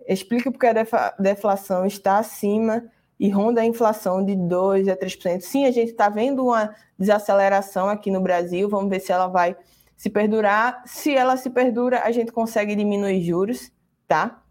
Explica 0.06 0.50
porque 0.50 0.66
a 0.66 1.12
deflação 1.18 1.84
está 1.84 2.18
acima 2.18 2.84
e 3.20 3.28
ronda 3.28 3.60
a 3.60 3.66
inflação 3.66 4.24
de 4.24 4.34
2 4.36 4.88
a 4.88 4.96
3%. 4.96 5.40
Sim, 5.40 5.66
a 5.66 5.70
gente 5.70 5.90
está 5.90 6.08
vendo 6.08 6.46
uma 6.46 6.74
desaceleração 6.98 7.88
aqui 7.88 8.10
no 8.10 8.20
Brasil. 8.20 8.68
Vamos 8.68 8.88
ver 8.88 9.00
se 9.00 9.12
ela 9.12 9.26
vai 9.26 9.56
se 9.96 10.08
perdurar. 10.08 10.82
Se 10.86 11.14
ela 11.14 11.36
se 11.36 11.50
perdura, 11.50 12.02
a 12.04 12.10
gente 12.10 12.32
consegue 12.32 12.74
diminuir 12.74 13.22
juros 13.22 13.70
tá? 14.08 14.42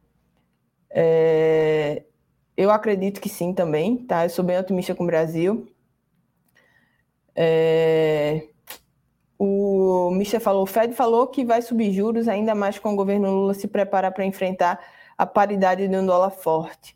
É, 0.90 2.04
eu 2.56 2.72
acredito 2.72 3.20
que 3.20 3.28
sim 3.28 3.54
também, 3.54 3.98
tá? 3.98 4.26
Eu 4.26 4.30
sou 4.30 4.46
bem 4.46 4.58
otimista 4.58 4.96
com 4.96 5.04
o 5.04 5.08
Brasil. 5.08 5.68
É, 7.40 8.48
o 9.38 10.10
Michel 10.12 10.42
falou, 10.42 10.64
o 10.64 10.66
Fed 10.66 10.96
falou 10.96 11.28
que 11.28 11.46
vai 11.46 11.62
subir 11.62 11.94
juros 11.94 12.28
ainda 12.28 12.56
mais 12.56 12.80
com 12.80 12.94
o 12.94 12.96
governo 12.96 13.30
Lula 13.30 13.54
se 13.54 13.68
preparar 13.68 14.12
para 14.12 14.26
enfrentar 14.26 14.80
a 15.16 15.26
paridade 15.28 15.88
de 15.88 15.96
um 15.96 16.06
dólar 16.06 16.32
forte. 16.32 16.96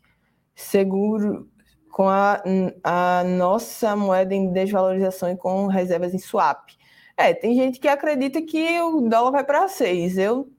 Seguro 0.54 1.48
com 1.92 2.08
a, 2.08 2.42
a 2.82 3.22
nossa 3.22 3.94
moeda 3.94 4.34
em 4.34 4.50
desvalorização 4.52 5.30
e 5.30 5.36
com 5.36 5.66
reservas 5.68 6.12
em 6.12 6.18
swap. 6.18 6.70
É, 7.16 7.32
tem 7.32 7.54
gente 7.54 7.78
que 7.78 7.86
acredita 7.86 8.42
que 8.42 8.80
o 8.80 9.02
dólar 9.02 9.30
vai 9.30 9.44
para 9.44 9.68
seis. 9.68 10.18
Eu 10.18 10.50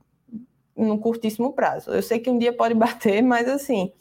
num 0.76 0.98
curtíssimo 0.98 1.54
prazo. 1.54 1.92
Eu 1.92 2.02
sei 2.02 2.20
que 2.20 2.30
um 2.30 2.38
dia 2.38 2.54
pode 2.54 2.74
bater, 2.76 3.22
mas 3.22 3.50
assim, 3.50 3.92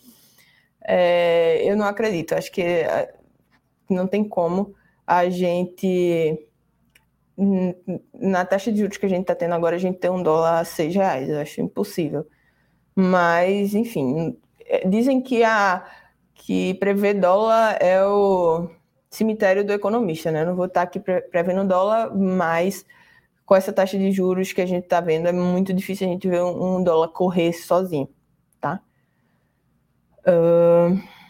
é, 0.85 1.63
eu 1.65 1.77
não 1.77 1.87
acredito. 1.87 2.35
Acho 2.35 2.53
que 2.53 2.63
é, 2.63 3.15
não 3.91 4.07
tem 4.07 4.23
como 4.23 4.75
a 5.13 5.29
gente 5.29 6.49
na 8.19 8.45
taxa 8.47 8.73
de 8.73 8.79
juros 8.79 8.97
que 8.97 9.05
a 9.05 9.09
gente 9.09 9.23
está 9.23 9.35
tendo 9.35 9.55
agora, 9.55 9.77
a 9.77 9.79
gente 9.79 9.99
ter 9.99 10.11
um 10.11 10.23
dólar 10.23 10.61
a 10.61 10.65
seis 10.65 10.95
reais. 10.95 11.29
Eu 11.29 11.39
acho 11.39 11.61
impossível. 11.61 12.27
Mas, 12.95 13.75
enfim, 13.75 14.39
é, 14.65 14.89
dizem 14.89 15.21
que 15.21 15.45
a 15.45 15.85
que 16.35 16.75
prever 16.75 17.15
dólar 17.15 17.77
é 17.81 18.05
o 18.05 18.69
cemitério 19.11 19.65
do 19.65 19.73
economista, 19.73 20.31
né? 20.31 20.43
Eu 20.43 20.47
não 20.47 20.57
vou 20.57 20.67
estar 20.67 20.83
aqui 20.83 20.99
prevendo 20.99 21.67
dólar, 21.67 22.17
mas 22.17 22.85
com 23.45 23.55
essa 23.55 23.73
taxa 23.73 23.99
de 23.99 24.11
juros 24.11 24.53
que 24.53 24.61
a 24.63 24.67
gente 24.67 24.85
está 24.85 25.01
vendo, 25.01 25.29
é 25.29 25.33
muito 25.33 25.75
difícil 25.75 26.09
a 26.09 26.11
gente 26.11 26.29
ver 26.29 26.43
um, 26.43 26.79
um 26.79 26.85
dólar 26.85 27.09
correr 27.09 27.53
sozinho, 27.53 28.09
tá? 28.61 28.81
Uh... 30.27 31.22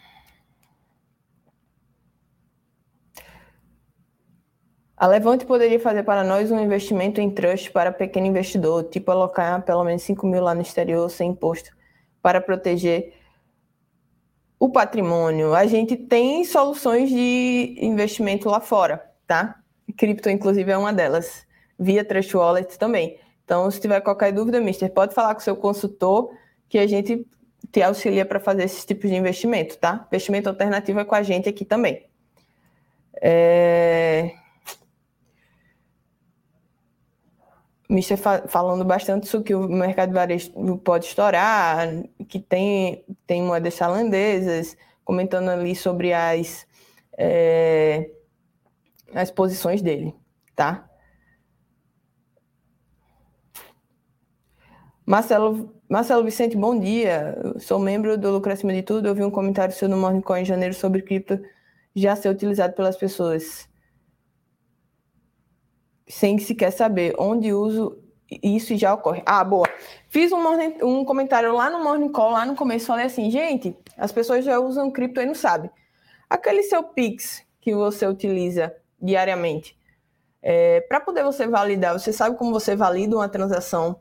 A 5.03 5.07
Levante 5.09 5.45
poderia 5.45 5.81
fazer 5.81 6.05
para 6.05 6.23
nós 6.23 6.53
um 6.53 6.61
investimento 6.61 7.21
em 7.21 7.29
trust 7.29 7.73
para 7.73 7.91
pequeno 7.91 8.25
investidor, 8.25 8.85
tipo 8.85 9.11
alocar 9.11 9.61
pelo 9.65 9.83
menos 9.83 10.01
5 10.03 10.25
mil 10.29 10.41
lá 10.41 10.55
no 10.55 10.63
exterior 10.63 11.11
sem 11.11 11.31
imposto, 11.31 11.77
para 12.23 12.41
proteger 12.41 13.13
o 14.61 14.71
patrimônio. 14.71 15.57
A 15.57 15.67
gente 15.67 15.97
tem 15.97 16.45
soluções 16.45 17.11
de 17.11 17.75
investimento 17.81 18.49
lá 18.49 18.61
fora, 18.61 19.05
tá? 19.27 19.57
Cripto, 19.97 20.31
inclusive, 20.31 20.71
é 20.71 20.79
uma 20.79 20.93
delas 20.93 21.45
via 21.77 22.05
Trust 22.05 22.37
Wallet 22.37 22.79
também. 22.79 23.19
Então, 23.45 23.69
se 23.73 23.81
tiver 23.81 24.01
qualquer 24.03 24.31
dúvida, 24.31 24.61
Mister, 24.61 24.89
pode 24.89 25.17
falar 25.17 25.35
com 25.35 25.41
o 25.41 25.43
seu 25.43 25.57
consultor, 25.57 26.31
que 26.69 26.79
a 26.79 26.87
gente 26.87 27.27
te 27.73 27.83
auxilia 27.83 28.25
para 28.25 28.39
fazer 28.39 28.63
esse 28.63 28.87
tipo 28.87 29.09
de 29.09 29.17
investimento, 29.17 29.77
tá? 29.79 30.05
Investimento 30.07 30.49
alternativo 30.49 31.01
é 31.01 31.05
com 31.05 31.17
a 31.17 31.25
gente 31.25 31.49
aqui 31.49 31.65
também. 31.65 32.07
É... 33.21 34.41
Mister 37.93 38.17
falando 38.17 38.85
bastante 38.85 39.27
sobre 39.27 39.49
que 39.49 39.55
o 39.55 39.69
mercado 39.69 40.09
de 40.09 40.15
varejo 40.15 40.51
pode 40.79 41.07
estourar, 41.07 41.89
que 42.29 42.41
tem, 42.41 43.05
tem 43.27 43.43
moedas 43.43 43.77
tailandesas, 43.77 44.77
comentando 45.05 45.51
ali 45.51 45.77
sobre 45.77 46.13
as, 46.13 46.67
é, 47.19 48.11
as 49.15 49.31
posições 49.31 49.83
dele, 49.83 50.15
tá? 50.57 50.89
Marcelo, 55.05 55.75
Marcelo 55.89 56.25
Vicente, 56.25 56.57
bom 56.57 56.79
dia. 56.79 57.37
Sou 57.59 57.79
membro 57.79 58.17
do 58.17 58.31
Lucro 58.31 58.53
Acima 58.53 58.73
de 58.73 58.83
Tudo. 58.83 59.09
Eu 59.09 59.15
vi 59.15 59.23
um 59.23 59.31
comentário 59.31 59.75
seu 59.75 59.89
no 59.89 59.97
Morning 59.97 60.21
Call 60.21 60.39
em 60.39 60.45
janeiro 60.45 60.75
sobre 60.75 61.03
cripto 61.03 61.39
já 61.95 62.17
ser 62.17 62.31
utilizado 62.31 62.75
pelas 62.75 62.97
pessoas 62.97 63.69
sem 66.09 66.39
sequer 66.39 66.71
saber 66.71 67.15
onde 67.19 67.53
uso 67.53 67.99
isso 68.43 68.77
já 68.77 68.95
ocorre. 68.95 69.23
Ah, 69.27 69.45
boa. 69.45 69.69
Fiz 70.09 70.33
um, 70.33 70.43
morning, 70.43 70.77
um 70.83 71.05
comentário 71.05 71.53
lá 71.55 71.69
no 71.69 71.83
Morning 71.83 72.11
Call, 72.11 72.31
lá 72.31 72.47
no 72.47 72.55
começo, 72.55 72.87
falei 72.87 73.07
assim, 73.07 73.31
gente, 73.31 73.77
as 73.97 74.13
pessoas 74.13 74.45
já 74.45 74.59
usam 74.59 74.91
cripto 74.91 75.21
e 75.21 75.27
não 75.27 75.35
sabem. 75.35 75.71
Aquele 76.31 76.63
seu 76.63 76.83
Pix 76.83 77.45
que 77.61 77.75
você 77.75 78.07
utiliza 78.07 78.75
diariamente, 79.01 79.77
é, 80.41 80.81
para 80.81 81.01
poder 81.01 81.23
você 81.23 81.47
validar, 81.47 81.93
você 81.93 82.13
sabe 82.13 82.37
como 82.37 82.53
você 82.53 82.75
valida 82.75 83.15
uma 83.17 83.29
transação 83.29 84.01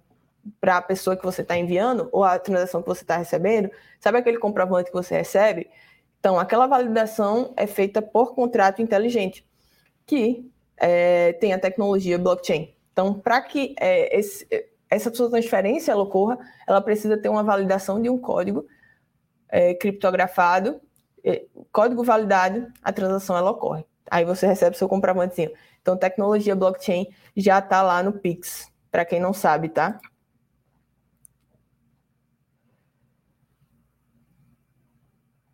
para 0.60 0.78
a 0.78 0.82
pessoa 0.82 1.16
que 1.16 1.24
você 1.24 1.44
está 1.44 1.56
enviando 1.56 2.10
ou 2.12 2.24
a 2.24 2.40
transação 2.40 2.82
que 2.82 2.88
você 2.88 3.04
está 3.04 3.18
recebendo? 3.18 3.70
Sabe 4.00 4.18
aquele 4.18 4.40
comprovante 4.40 4.90
que 4.90 4.98
você 4.98 5.16
recebe? 5.16 5.70
Então, 6.20 6.40
aquela 6.40 6.68
validação 6.68 7.54
é 7.56 7.68
feita 7.68 8.02
por 8.02 8.34
contrato 8.34 8.82
inteligente, 8.82 9.46
que 10.06 10.50
é, 10.82 11.34
tem 11.34 11.54
a 11.54 11.60
tecnologia 11.60 12.18
blockchain. 12.18 12.74
Então, 12.92 13.14
para 13.14 13.40
que 13.40 13.76
é, 13.80 14.18
esse, 14.18 14.48
essa 14.90 15.14
sua 15.14 15.30
transferência 15.30 15.92
ela 15.92 16.02
ocorra, 16.02 16.40
ela 16.68 16.82
precisa 16.82 17.16
ter 17.18 17.30
uma 17.30 17.44
validação 17.44 18.02
de 18.02 18.10
um 18.10 18.18
código 18.18 18.66
é, 19.48 19.76
criptografado, 19.76 20.82
é, 21.24 21.46
código 21.72 22.04
validado, 22.04 22.68
a 22.82 22.92
transação 22.92 23.38
ela 23.38 23.52
ocorre. 23.52 23.86
Aí 24.10 24.26
você 24.26 24.48
recebe 24.48 24.76
seu 24.76 24.90
comprovantezinho. 24.90 25.52
Então, 25.82 25.96
tecnologia 25.96 26.56
blockchain 26.56 27.08
já 27.38 27.60
está 27.60 27.84
lá 27.84 28.02
no 28.02 28.14
Pix, 28.14 28.72
para 28.90 29.06
quem 29.06 29.20
não 29.20 29.34
sabe, 29.34 29.70
tá? 29.70 30.00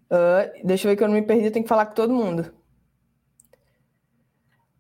Uh, 0.10 0.66
deixa 0.66 0.88
eu 0.88 0.92
ver 0.92 0.96
que 0.96 1.04
eu 1.04 1.08
não 1.10 1.16
me 1.16 1.22
perdi, 1.22 1.46
eu 1.46 1.52
tenho 1.52 1.66
que 1.66 1.70
falar 1.70 1.86
com 1.86 1.94
todo 1.94 2.13
mundo. 2.13 2.54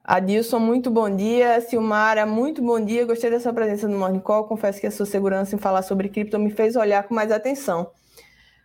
Adilson, 0.07 0.57
muito 0.59 0.89
bom 0.89 1.13
dia. 1.13 1.59
Silmara, 1.59 2.25
muito 2.25 2.61
bom 2.61 2.79
dia. 2.79 3.05
Gostei 3.05 3.29
dessa 3.29 3.51
presença 3.51 3.89
no 3.89 3.99
Morning 3.99 4.21
Call. 4.21 4.45
Confesso 4.45 4.79
que 4.79 4.87
a 4.87 4.91
sua 4.91 5.05
segurança 5.05 5.53
em 5.53 5.59
falar 5.59 5.81
sobre 5.81 6.07
cripto 6.07 6.39
me 6.39 6.49
fez 6.49 6.77
olhar 6.77 7.03
com 7.05 7.13
mais 7.13 7.29
atenção. 7.29 7.91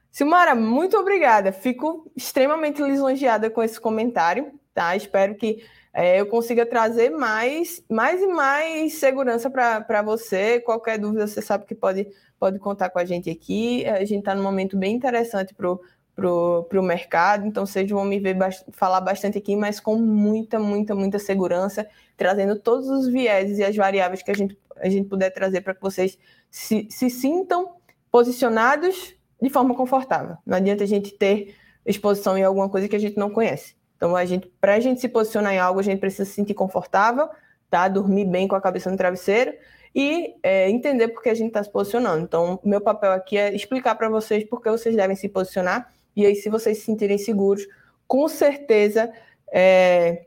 Silmara, 0.08 0.54
muito 0.54 0.96
obrigada. 0.96 1.50
Fico 1.50 2.08
extremamente 2.14 2.80
lisonjeada 2.80 3.50
com 3.50 3.60
esse 3.60 3.80
comentário, 3.80 4.52
tá? 4.72 4.94
Espero 4.94 5.34
que 5.34 5.64
é, 5.92 6.20
eu 6.20 6.26
consiga 6.26 6.64
trazer 6.64 7.10
mais, 7.10 7.82
mais 7.90 8.22
e 8.22 8.26
mais 8.28 8.94
segurança 8.94 9.50
para 9.50 10.00
você. 10.00 10.60
Qualquer 10.60 10.96
dúvida, 10.96 11.26
você 11.26 11.42
sabe 11.42 11.66
que 11.66 11.74
pode, 11.74 12.06
pode 12.38 12.60
contar 12.60 12.88
com 12.90 13.00
a 13.00 13.04
gente 13.04 13.28
aqui. 13.28 13.84
A 13.86 14.04
gente 14.04 14.20
está 14.20 14.32
num 14.32 14.44
momento 14.44 14.76
bem 14.76 14.94
interessante 14.94 15.52
para 15.54 15.68
para 16.14 16.28
o 16.28 16.82
mercado, 16.82 17.46
então 17.46 17.64
vocês 17.64 17.88
vão 17.90 18.04
me 18.04 18.20
ver 18.20 18.36
falar 18.72 19.00
bastante 19.00 19.38
aqui, 19.38 19.56
mas 19.56 19.80
com 19.80 19.96
muita, 19.96 20.58
muita, 20.58 20.94
muita 20.94 21.18
segurança, 21.18 21.86
trazendo 22.16 22.58
todos 22.58 22.88
os 22.88 23.08
vieses 23.08 23.58
e 23.58 23.64
as 23.64 23.74
variáveis 23.74 24.22
que 24.22 24.30
a 24.30 24.34
gente, 24.34 24.58
a 24.76 24.88
gente 24.88 25.08
puder 25.08 25.30
trazer 25.30 25.62
para 25.62 25.74
que 25.74 25.80
vocês 25.80 26.18
se, 26.50 26.86
se 26.90 27.08
sintam 27.08 27.76
posicionados 28.10 29.14
de 29.40 29.48
forma 29.48 29.74
confortável. 29.74 30.36
Não 30.44 30.58
adianta 30.58 30.84
a 30.84 30.86
gente 30.86 31.12
ter 31.12 31.54
exposição 31.84 32.36
em 32.36 32.44
alguma 32.44 32.68
coisa 32.68 32.88
que 32.88 32.94
a 32.96 32.98
gente 32.98 33.16
não 33.16 33.30
conhece. 33.30 33.74
Então, 33.96 34.14
a 34.14 34.24
gente, 34.24 34.52
para 34.60 34.74
a 34.74 34.80
gente 34.80 35.00
se 35.00 35.08
posicionar 35.08 35.54
em 35.54 35.58
algo, 35.58 35.80
a 35.80 35.82
gente 35.82 35.98
precisa 35.98 36.24
se 36.24 36.32
sentir 36.32 36.54
confortável, 36.54 37.28
tá? 37.70 37.88
Dormir 37.88 38.26
bem 38.26 38.46
com 38.46 38.54
a 38.54 38.60
cabeça 38.60 38.90
no 38.90 38.96
travesseiro 38.96 39.54
e 39.94 40.34
é, 40.42 40.68
entender 40.68 41.08
por 41.08 41.22
que 41.22 41.28
a 41.28 41.34
gente 41.34 41.48
está 41.48 41.62
se 41.62 41.70
posicionando. 41.70 42.22
Então, 42.22 42.58
meu 42.64 42.80
papel 42.80 43.12
aqui 43.12 43.38
é 43.38 43.54
explicar 43.54 43.94
para 43.94 44.08
vocês 44.08 44.44
por 44.44 44.60
que 44.60 44.70
vocês 44.70 44.94
devem 44.94 45.16
se 45.16 45.28
posicionar 45.28 45.92
e 46.14 46.26
aí, 46.26 46.34
se 46.34 46.48
vocês 46.48 46.78
se 46.78 46.84
sentirem 46.84 47.18
seguros, 47.18 47.66
com 48.06 48.28
certeza 48.28 49.12
é, 49.50 50.26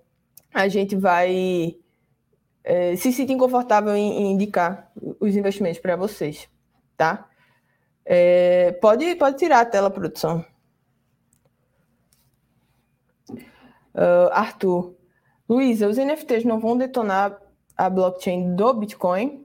a 0.54 0.68
gente 0.68 0.96
vai 0.96 1.76
é, 2.64 2.96
se 2.96 3.12
sentir 3.12 3.38
confortável 3.38 3.96
em, 3.96 4.24
em, 4.24 4.32
indicar 4.32 4.92
os 5.20 5.36
investimentos 5.36 5.80
para 5.80 5.96
vocês, 5.96 6.50
tá? 6.98 7.30
É, 8.04 8.72
pode, 8.74 9.16
pode 9.16 9.38
tirar 9.38 9.62
a 9.62 9.66
tela, 9.66 9.90
produção. 9.90 10.46
Uh, 13.94 14.30
Arthur. 14.32 14.96
Luísa, 15.48 15.88
os 15.88 15.98
NFTs 15.98 16.44
não 16.44 16.60
vão 16.60 16.76
detonar 16.76 17.40
a 17.78 17.90
blockchain 17.90 18.56
do 18.56 18.74
Bitcoin? 18.74 19.45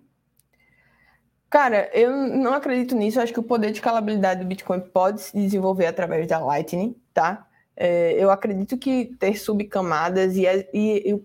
Cara, 1.50 1.90
eu 1.92 2.12
não 2.12 2.54
acredito 2.54 2.94
nisso. 2.94 3.18
Eu 3.18 3.24
acho 3.24 3.32
que 3.32 3.40
o 3.40 3.42
poder 3.42 3.72
de 3.72 3.78
escalabilidade 3.78 4.40
do 4.40 4.46
Bitcoin 4.46 4.80
pode 4.80 5.20
se 5.20 5.36
desenvolver 5.36 5.86
através 5.86 6.26
da 6.28 6.38
Lightning, 6.38 6.96
tá? 7.12 7.46
É, 7.76 8.12
eu 8.12 8.30
acredito 8.30 8.78
que 8.78 9.06
ter 9.18 9.36
subcamadas 9.36 10.36
e, 10.36 10.44
e, 10.72 11.12
e, 11.12 11.22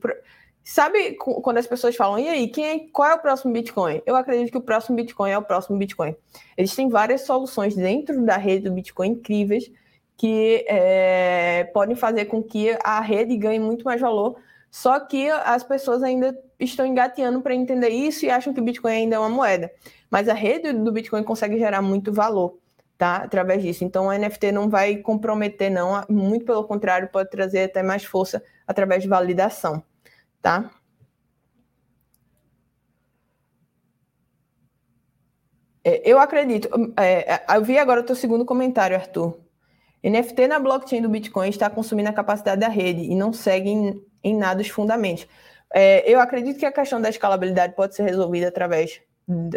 sabe 0.64 1.14
quando 1.14 1.58
as 1.58 1.68
pessoas 1.68 1.96
falam, 1.96 2.18
e 2.18 2.28
aí, 2.28 2.48
quem 2.48 2.66
é, 2.66 2.80
qual 2.92 3.10
é 3.10 3.14
o 3.14 3.20
próximo 3.20 3.54
Bitcoin? 3.54 4.02
Eu 4.06 4.16
acredito 4.16 4.52
que 4.52 4.58
o 4.58 4.62
próximo 4.62 4.96
Bitcoin 4.96 5.30
é 5.30 5.38
o 5.38 5.44
próximo 5.44 5.78
Bitcoin. 5.78 6.16
Existem 6.58 6.90
várias 6.90 7.22
soluções 7.22 7.76
dentro 7.76 8.26
da 8.26 8.38
rede 8.38 8.68
do 8.68 8.74
Bitcoin 8.74 9.12
incríveis 9.12 9.70
que 10.18 10.66
é, 10.68 11.66
podem 11.74 11.96
fazer 11.96 12.26
com 12.26 12.42
que 12.42 12.78
a 12.84 13.02
rede 13.02 13.36
ganhe 13.38 13.60
muito 13.60 13.84
mais 13.84 14.00
valor. 14.00 14.38
Só 14.76 15.00
que 15.00 15.30
as 15.30 15.64
pessoas 15.64 16.04
ainda 16.04 16.38
estão 16.60 16.86
engateando 16.86 17.42
para 17.42 17.56
entender 17.56 17.88
isso 17.88 18.26
e 18.26 18.30
acham 18.30 18.54
que 18.54 18.60
o 18.60 18.64
Bitcoin 18.64 18.92
ainda 18.92 19.16
é 19.16 19.20
uma 19.20 19.30
moeda. 19.30 19.72
Mas 20.12 20.28
a 20.28 20.34
rede 20.34 20.74
do 20.74 20.92
Bitcoin 20.92 21.24
consegue 21.24 21.58
gerar 21.58 21.82
muito 21.82 22.12
valor, 22.12 22.60
tá? 22.98 23.16
Através 23.16 23.64
disso. 23.64 23.86
Então, 23.86 24.10
a 24.10 24.18
NFT 24.18 24.52
não 24.52 24.70
vai 24.70 24.98
comprometer, 24.98 25.72
não. 25.72 26.04
Muito 26.10 26.44
pelo 26.44 26.66
contrário, 26.66 27.08
pode 27.08 27.30
trazer 27.30 27.64
até 27.64 27.82
mais 27.82 28.04
força 28.04 28.44
através 28.68 29.02
de 29.02 29.08
validação, 29.08 29.82
tá? 30.42 30.70
É, 35.86 36.02
eu 36.04 36.20
acredito. 36.20 36.68
É, 37.00 37.46
eu 37.56 37.64
vi 37.64 37.78
agora 37.78 38.02
o 38.02 38.04
teu 38.04 38.16
segundo 38.16 38.44
comentário, 38.44 38.98
Arthur. 38.98 39.40
NFT 40.04 40.48
na 40.50 40.60
blockchain 40.60 41.02
do 41.02 41.08
Bitcoin 41.08 41.48
está 41.48 41.70
consumindo 41.70 42.10
a 42.10 42.14
capacidade 42.14 42.60
da 42.60 42.68
rede 42.68 43.04
e 43.04 43.16
não 43.16 43.32
segue 43.32 43.72
em, 44.26 44.36
nada 44.36 44.62
os 44.62 44.70
fundamentos. 44.70 45.28
É, 45.74 46.10
eu 46.10 46.20
acredito 46.20 46.58
que 46.58 46.66
a 46.66 46.72
questão 46.72 47.02
da 47.02 47.10
escalabilidade 47.10 47.76
pode 47.76 47.96
ser 47.96 48.04
resolvida 48.04 48.48
através 48.48 49.02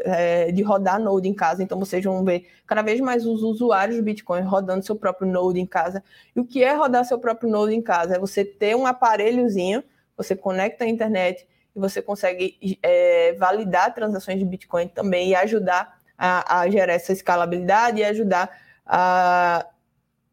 é, 0.05 0.51
de 0.51 0.63
rodar 0.63 1.01
Node 1.01 1.29
em 1.29 1.35
casa. 1.35 1.63
Então, 1.63 1.79
vocês 1.79 2.03
vão 2.03 2.25
ver 2.25 2.49
cada 2.67 2.83
vez 2.83 3.01
mais 3.01 3.27
os 3.27 3.43
usuários 3.43 3.97
do 3.97 4.03
Bitcoin 4.03 4.43
rodando 4.43 4.85
seu 4.85 4.97
próprio 4.97 5.29
Node 5.29 5.61
em 5.61 5.67
casa. 5.67 6.03
E 6.35 6.41
o 6.41 6.45
que 6.45 6.63
é 6.65 6.75
rodar 6.75 7.05
seu 7.05 7.19
próprio 7.19 7.51
Node 7.51 7.75
em 7.75 7.83
casa? 7.83 8.17
É 8.17 8.19
você 8.19 8.45
ter 8.45 8.75
um 8.75 8.87
aparelhozinho, 8.87 9.83
você 10.17 10.35
conecta 10.35 10.85
a 10.85 10.89
internet 10.89 11.47
e 11.77 11.79
você 11.79 12.01
consegue 12.01 12.79
é, 12.83 13.35
validar 13.35 13.95
transações 13.95 14.39
de 14.39 14.45
Bitcoin 14.45 14.89
também 14.89 15.31
e 15.31 15.35
ajudar 15.35 15.99
a, 16.17 16.61
a 16.61 16.71
gerar 16.71 16.95
essa 16.95 17.13
escalabilidade 17.13 18.01
e 18.01 18.05
ajudar 18.05 18.51
a, 18.85 19.67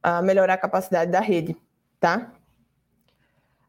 a 0.02 0.22
melhorar 0.22 0.54
a 0.56 0.58
capacidade 0.58 1.12
da 1.12 1.20
rede, 1.20 1.56
tá? 2.00 2.32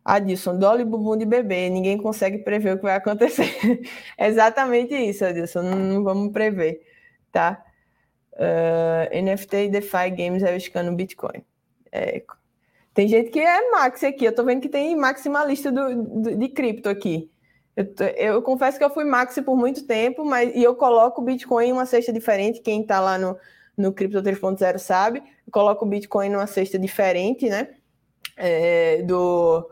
Adilson, 0.07 0.57
Dolly 0.57 0.85
bumbum 0.85 1.17
de 1.17 1.25
bebê, 1.25 1.69
ninguém 1.69 1.99
consegue 1.99 2.39
prever 2.39 2.75
o 2.75 2.77
que 2.77 2.85
vai 2.85 2.95
acontecer. 2.95 3.51
é 4.17 4.29
exatamente 4.29 4.95
isso, 4.95 5.25
Adilson, 5.25 5.63
não, 5.63 5.77
não 5.77 6.05
vamos 6.05 6.33
prever, 6.33 6.81
tá? 7.33 7.61
Uh, 8.35 9.11
ah, 9.11 9.21
NFT 9.21 9.57
e 9.65 9.69
DeFi 9.69 10.11
Games 10.17 10.45
arriscando 10.45 10.93
Bitcoin. 10.93 11.43
É, 11.91 12.23
tem 12.95 13.09
gente 13.09 13.31
que 13.31 13.41
é 13.41 13.71
max 13.73 14.05
aqui, 14.05 14.27
eu 14.27 14.35
tô 14.35 14.45
vendo 14.45 14.61
que 14.61 14.69
tem 14.69 14.95
maximalista 14.95 15.73
do, 15.73 16.05
do, 16.23 16.37
de 16.37 16.49
cripto 16.51 16.89
aqui. 16.89 17.29
Eu, 17.75 17.93
eu, 18.17 18.43
confesso 18.43 18.79
que 18.79 18.85
eu 18.85 18.91
fui 18.91 19.05
maxi 19.05 19.43
por 19.43 19.57
muito 19.57 19.87
tempo, 19.87 20.25
mas 20.25 20.55
e 20.55 20.63
eu 20.63 20.77
coloco 20.77 21.21
o 21.21 21.25
Bitcoin 21.25 21.67
em 21.67 21.73
uma 21.73 21.85
cesta 21.85 22.13
diferente, 22.13 22.61
quem 22.61 22.87
tá 22.87 23.01
lá 23.01 23.19
no, 23.19 23.37
no 23.77 23.93
Cripto 23.93 24.23
3.0 24.23 24.79
sabe, 24.79 25.19
eu 25.19 25.53
coloco 25.53 25.85
o 25.85 25.89
Bitcoin 25.89 26.29
numa 26.29 26.47
cesta 26.47 26.79
diferente, 26.79 27.49
né? 27.49 27.71
É, 28.37 29.03
do 29.03 29.69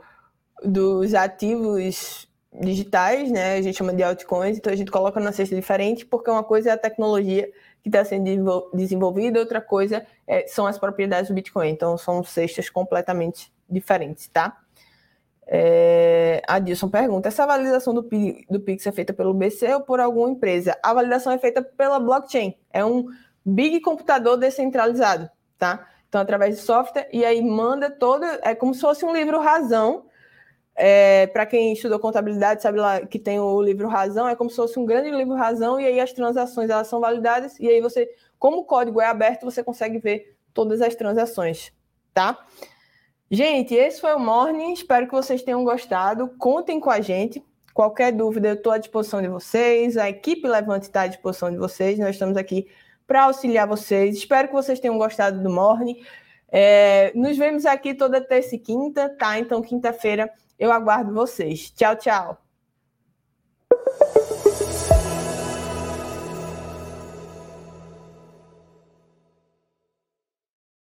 dos 0.62 1.14
ativos 1.14 2.28
digitais, 2.52 3.30
né? 3.30 3.56
A 3.56 3.62
gente 3.62 3.76
chama 3.76 3.92
de 3.92 4.02
altcoins, 4.02 4.58
então 4.58 4.72
a 4.72 4.76
gente 4.76 4.90
coloca 4.90 5.18
numa 5.18 5.32
cesta 5.32 5.54
diferente, 5.54 6.06
porque 6.06 6.30
uma 6.30 6.44
coisa 6.44 6.70
é 6.70 6.72
a 6.72 6.78
tecnologia 6.78 7.50
que 7.82 7.88
está 7.88 8.04
sendo 8.04 8.70
desenvolvida, 8.72 9.40
outra 9.40 9.60
coisa 9.60 10.06
é, 10.26 10.46
são 10.46 10.66
as 10.66 10.78
propriedades 10.78 11.28
do 11.28 11.34
Bitcoin. 11.34 11.68
Então, 11.68 11.98
são 11.98 12.22
cestas 12.22 12.70
completamente 12.70 13.52
diferentes, 13.68 14.28
tá? 14.28 14.56
É, 15.46 16.42
Dilson 16.62 16.88
pergunta: 16.88 17.28
essa 17.28 17.46
validação 17.46 17.92
do, 17.92 18.08
do 18.48 18.60
Pix 18.60 18.86
é 18.86 18.92
feita 18.92 19.12
pelo 19.12 19.34
BC 19.34 19.74
ou 19.74 19.80
por 19.82 20.00
alguma 20.00 20.30
empresa? 20.30 20.76
A 20.82 20.94
validação 20.94 21.32
é 21.32 21.38
feita 21.38 21.62
pela 21.62 21.98
blockchain. 21.98 22.56
É 22.72 22.84
um 22.84 23.06
big 23.44 23.80
computador 23.80 24.36
descentralizado, 24.38 25.28
tá? 25.58 25.86
Então, 26.08 26.20
através 26.20 26.56
de 26.56 26.62
software, 26.62 27.08
e 27.12 27.24
aí 27.24 27.42
manda 27.42 27.90
todo. 27.90 28.24
É 28.42 28.54
como 28.54 28.72
se 28.72 28.80
fosse 28.80 29.04
um 29.04 29.12
livro 29.12 29.40
razão. 29.40 30.06
É, 30.76 31.28
para 31.28 31.46
quem 31.46 31.72
estudou 31.72 32.00
contabilidade, 32.00 32.62
sabe 32.62 32.80
lá 32.80 33.00
que 33.06 33.18
tem 33.18 33.38
o 33.38 33.62
livro 33.62 33.86
razão, 33.86 34.28
é 34.28 34.34
como 34.34 34.50
se 34.50 34.56
fosse 34.56 34.78
um 34.78 34.84
grande 34.84 35.10
livro 35.10 35.34
razão, 35.34 35.80
e 35.80 35.86
aí 35.86 36.00
as 36.00 36.12
transações 36.12 36.68
elas 36.68 36.88
são 36.88 37.00
validadas, 37.00 37.58
e 37.60 37.68
aí 37.68 37.80
você, 37.80 38.10
como 38.38 38.58
o 38.58 38.64
código 38.64 39.00
é 39.00 39.06
aberto, 39.06 39.44
você 39.44 39.62
consegue 39.62 39.98
ver 39.98 40.36
todas 40.52 40.80
as 40.80 40.94
transações, 40.94 41.72
tá? 42.12 42.44
Gente, 43.30 43.74
esse 43.74 44.00
foi 44.00 44.14
o 44.14 44.18
Morning. 44.18 44.72
Espero 44.72 45.06
que 45.06 45.12
vocês 45.12 45.42
tenham 45.42 45.64
gostado. 45.64 46.28
Contem 46.38 46.78
com 46.78 46.90
a 46.90 47.00
gente. 47.00 47.42
Qualquer 47.72 48.12
dúvida, 48.12 48.48
eu 48.48 48.54
estou 48.54 48.72
à 48.72 48.78
disposição 48.78 49.20
de 49.20 49.26
vocês. 49.26 49.96
A 49.96 50.08
equipe 50.08 50.46
Levante 50.46 50.84
está 50.84 51.02
à 51.02 51.06
disposição 51.08 51.50
de 51.50 51.56
vocês. 51.56 51.98
Nós 51.98 52.10
estamos 52.10 52.36
aqui 52.36 52.68
para 53.06 53.24
auxiliar 53.24 53.66
vocês. 53.66 54.16
Espero 54.16 54.48
que 54.48 54.54
vocês 54.54 54.78
tenham 54.78 54.96
gostado 54.96 55.42
do 55.42 55.50
Morning. 55.50 56.00
É, 56.48 57.10
nos 57.14 57.36
vemos 57.36 57.66
aqui 57.66 57.94
toda 57.94 58.20
terça 58.20 58.54
e 58.54 58.58
quinta, 58.58 59.08
tá? 59.08 59.36
Então, 59.38 59.60
quinta-feira 59.60 60.30
eu 60.58 60.72
aguardo 60.72 61.12
vocês. 61.12 61.70
Tchau, 61.70 61.96
tchau. 61.96 62.38